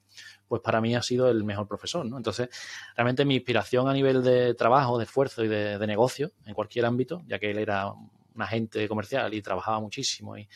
[0.47, 2.17] pues para mí ha sido el mejor profesor, ¿no?
[2.17, 2.49] Entonces,
[2.95, 7.23] realmente mi inspiración a nivel de trabajo, de esfuerzo y de, negocio, en cualquier ámbito,
[7.25, 10.47] ya que él era un agente comercial y trabajaba muchísimo, y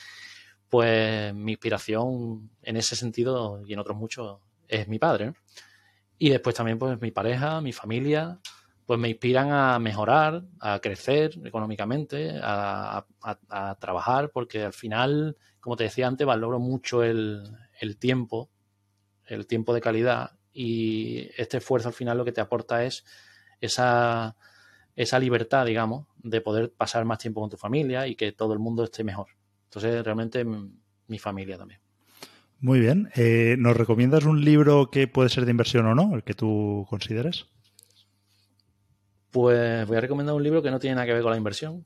[0.70, 5.34] pues mi inspiración en ese sentido y en otros muchos es mi padre.
[6.18, 8.40] Y después también pues mi pareja, mi familia,
[8.86, 13.06] pues me inspiran a mejorar, a crecer económicamente, a,
[13.80, 17.44] trabajar, porque al final, como te decía antes, valoro mucho el,
[17.80, 18.50] el tiempo
[19.28, 23.04] el tiempo de calidad y este esfuerzo al final lo que te aporta es
[23.60, 24.36] esa,
[24.96, 28.60] esa libertad, digamos, de poder pasar más tiempo con tu familia y que todo el
[28.60, 29.28] mundo esté mejor.
[29.66, 31.85] Entonces, realmente mi familia también.
[32.66, 33.12] Muy bien.
[33.14, 36.88] Eh, ¿Nos recomiendas un libro que puede ser de inversión o no, el que tú
[36.90, 37.46] consideres?
[39.30, 41.86] Pues voy a recomendar un libro que no tiene nada que ver con la inversión,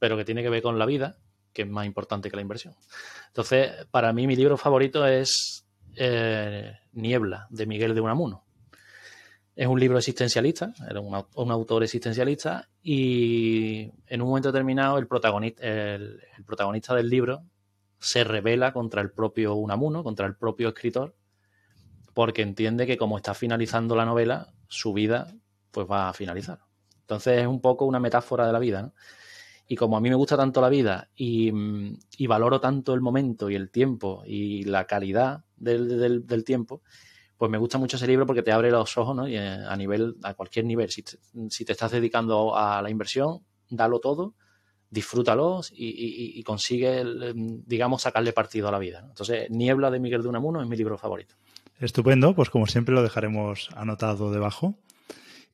[0.00, 1.16] pero que tiene que ver con la vida,
[1.52, 2.74] que es más importante que la inversión.
[3.28, 5.64] Entonces, para mí mi libro favorito es
[5.94, 8.42] eh, Niebla, de Miguel de Unamuno.
[9.54, 15.62] Es un libro existencialista, era un, autor existencialista, y en un momento determinado el protagonista,
[15.62, 17.44] el, protagonista del libro
[17.98, 21.14] se revela contra el propio Unamuno, contra el propio escritor,
[22.14, 25.34] porque entiende que como está finalizando la novela, su vida
[25.70, 26.60] pues va a finalizar.
[27.00, 28.92] Entonces es un poco una metáfora de la vida,
[29.68, 31.52] Y como a mí me gusta tanto la vida y,
[32.16, 36.82] y, valoro tanto el momento y el tiempo y la calidad del, tiempo,
[37.36, 39.28] pues me gusta mucho ese libro porque te abre los ojos, ¿no?
[39.28, 40.90] Y eh, a nivel, a cualquier nivel.
[40.90, 44.34] Si te, estás dedicando a la inversión, dalo todo,
[44.90, 49.04] disfrútalo y, consigue, digamos, sacarle partido a la vida.
[49.08, 51.34] Entonces, Niebla de Miguel de Unamuno es mi libro favorito.
[51.78, 54.78] Estupendo, pues como siempre lo dejaremos anotado debajo.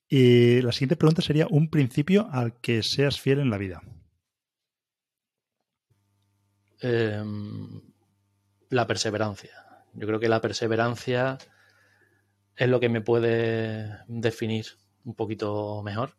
[0.09, 3.83] Y la siguiente pregunta sería un principio al que seas fiel en la vida.
[6.81, 7.81] Em,
[8.69, 9.85] la perseverancia.
[9.95, 11.39] Yo creo que la perseverancia
[12.57, 14.67] es lo que me puede definir
[15.05, 16.17] un poquito mejor.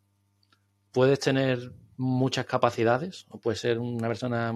[0.91, 4.53] Puedes tener muchas capacidades o puedes ser una persona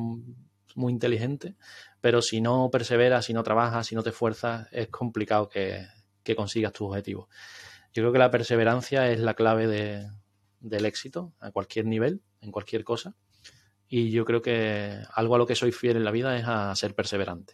[0.76, 1.56] muy inteligente,
[2.02, 5.86] pero si no perseveras, si no trabajas, si no te esfuerzas, es complicado que,
[6.36, 7.30] consigas tus objetivos.
[7.94, 9.66] Yo creo que la perseverancia es la clave
[10.60, 13.16] del éxito a cualquier nivel, en cualquier cosa.
[13.88, 16.76] Y yo creo que algo a lo que soy fiel en la vida es a
[16.76, 17.54] ser perseverante.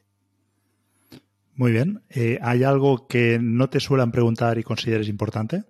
[1.55, 2.03] Muy bien.
[2.09, 5.65] Eh, ¿Hay algo que no te suelen preguntar y consideres importante?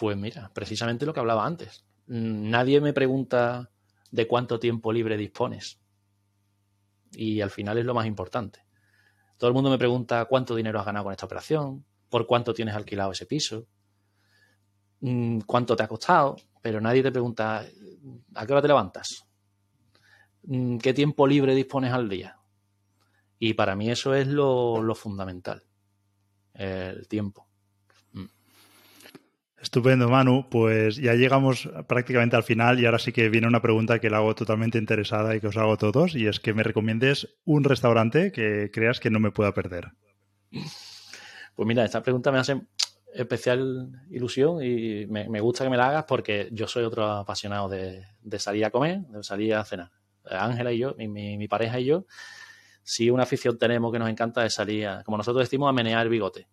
[0.00, 1.84] Pues mira, precisamente lo que hablaba antes.
[2.06, 3.70] Nadie me pregunta
[4.10, 5.78] de cuánto tiempo libre dispones.
[7.12, 8.64] Y al final es lo más importante.
[9.36, 12.74] Todo el mundo me pregunta cuánto dinero has ganado con esta operación, por cuánto tienes
[12.74, 13.66] alquilado ese piso,
[15.00, 17.66] mm, cuánto te ha costado, pero nadie te pregunta
[18.34, 19.26] a qué hora te levantas,
[20.44, 22.38] mm, qué tiempo libre dispones al día,
[23.38, 25.62] y para mí eso es lo, fundamental,
[26.54, 27.49] el tiempo.
[29.60, 30.48] Estupendo, Manu.
[30.50, 34.18] Pues ya llegamos prácticamente al final y ahora sí que viene una pregunta que la
[34.18, 37.64] hago totalmente interesada y que os hago a todos y es que me recomiendes un
[37.64, 39.92] restaurante que creas que no me pueda perder.
[41.54, 42.58] Pues mira, esta pregunta me hace
[43.12, 48.06] especial ilusión y me, gusta que me la hagas porque yo soy otro apasionado de,
[48.38, 49.90] salir a comer, de salir a cenar.
[50.24, 52.06] Ángela y yo, mi, pareja y yo,
[52.82, 56.08] si una afición tenemos que nos encanta es salir, como nosotros decimos, a menear el
[56.08, 56.48] bigote.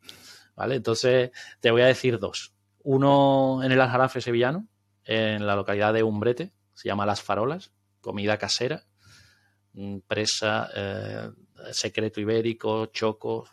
[0.56, 0.76] ¿Vale?
[0.76, 1.30] Entonces,
[1.62, 2.57] te voy a decir dos.
[2.90, 4.66] Uno en el Aljarafe sevillano,
[5.04, 8.86] en la localidad de Umbrete, se llama Las Farolas, comida casera,
[9.74, 11.30] mm, presa, eh,
[11.74, 13.46] secreto ibérico, choco,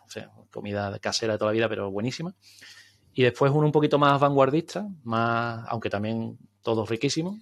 [0.49, 2.33] comida casera de toda la vida, pero buenísima.
[3.13, 7.37] Y después uno un poquito más vanguardista, más, aunque también todo riquísimo,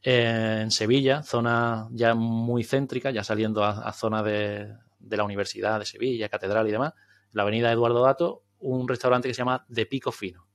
[0.00, 4.74] en Sevilla, zona ya muy céntrica, ya saliendo a, zona de,
[5.10, 6.94] la Universidad de Sevilla, Catedral y demás,
[7.32, 10.46] la avenida Eduardo Dato, un restaurante que se llama De Pico Fino,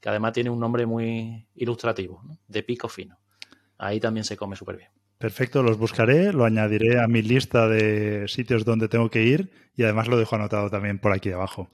[0.00, 3.18] que además tiene un nombre muy ilustrativo, De Pico Fino.
[3.78, 4.90] Ahí también se come súper bien.
[5.18, 9.82] Perfecto, los buscaré, lo añadiré a mi lista de sitios donde tengo que ir y
[9.82, 11.70] además lo dejo anotado también por aquí abajo.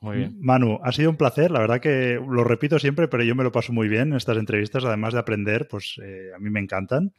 [0.00, 0.36] Muy bien.
[0.40, 1.50] Manu, ha sido un placer.
[1.50, 4.36] La verdad que lo repito siempre, pero yo me lo paso muy bien en estas
[4.36, 4.84] entrevistas.
[4.84, 7.14] Además de aprender, pues eh, a mí me encantan.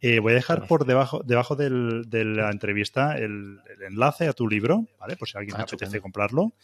[0.00, 4.88] Eh, voy a dejar por debajo, debajo de la entrevista el, enlace a tu libro,
[4.98, 5.16] ¿vale?
[5.16, 6.54] Por si alguien le apetece comprarlo.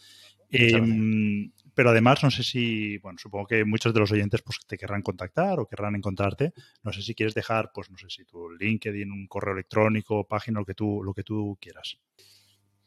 [1.79, 5.01] Pero además, no sé si, bueno, supongo que muchos de los oyentes pues, te querrán
[5.01, 6.51] contactar o querrán encontrarte.
[6.83, 10.59] No sé si quieres dejar, pues no sé si tu LinkedIn, un correo electrónico, página,
[10.59, 11.97] lo que tú, lo que tú quieras.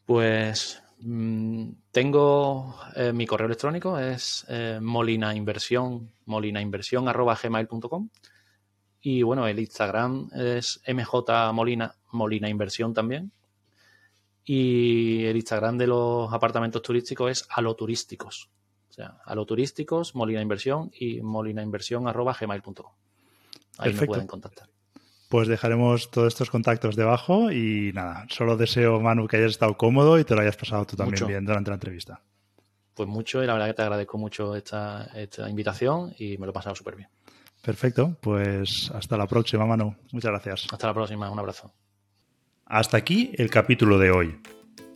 [0.05, 8.11] Pues mm, tengo eh, mi correo electrónico, es eh, molinainversión, molinainversión.gmail.com
[9.01, 13.33] y bueno, el Instagram es mjmolina, molina inversión también.
[14.45, 18.51] Y el Instagram de los apartamentos turísticos es aloturísticos.
[18.93, 22.93] O sea, aloturísticos, molina inversión y molinainversión.gmail.com.
[23.79, 24.69] Ahí me pueden contactar.
[25.31, 30.19] Pues dejaremos todos estos contactos debajo y nada, solo deseo, Manu, que hayas estado cómodo
[30.19, 32.21] y te lo hayas pasado tú también bien durante la entrevista.
[32.93, 35.09] Pues mucho y la verdad que te agradezco mucho esta,
[35.49, 37.09] invitación y me lo he pasado súper bien.
[37.63, 39.97] Perfecto, pues hasta la próxima, Manu.
[40.13, 40.67] Muchas gracias.
[40.71, 41.73] Hasta la próxima, un abrazo.
[42.67, 44.39] Hasta aquí el capítulo de hoy.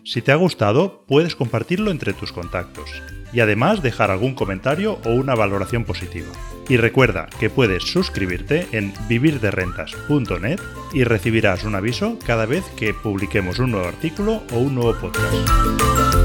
[0.07, 2.89] Si te ha gustado, puedes compartirlo entre tus contactos
[3.33, 6.29] y además dejar algún comentario o una valoración positiva.
[6.69, 10.61] Y recuerda que puedes suscribirte en vivirderrentas.net
[10.93, 16.16] y recibirás un aviso cada vez que publiquemos un nuevo artículo o un nuevo podcast.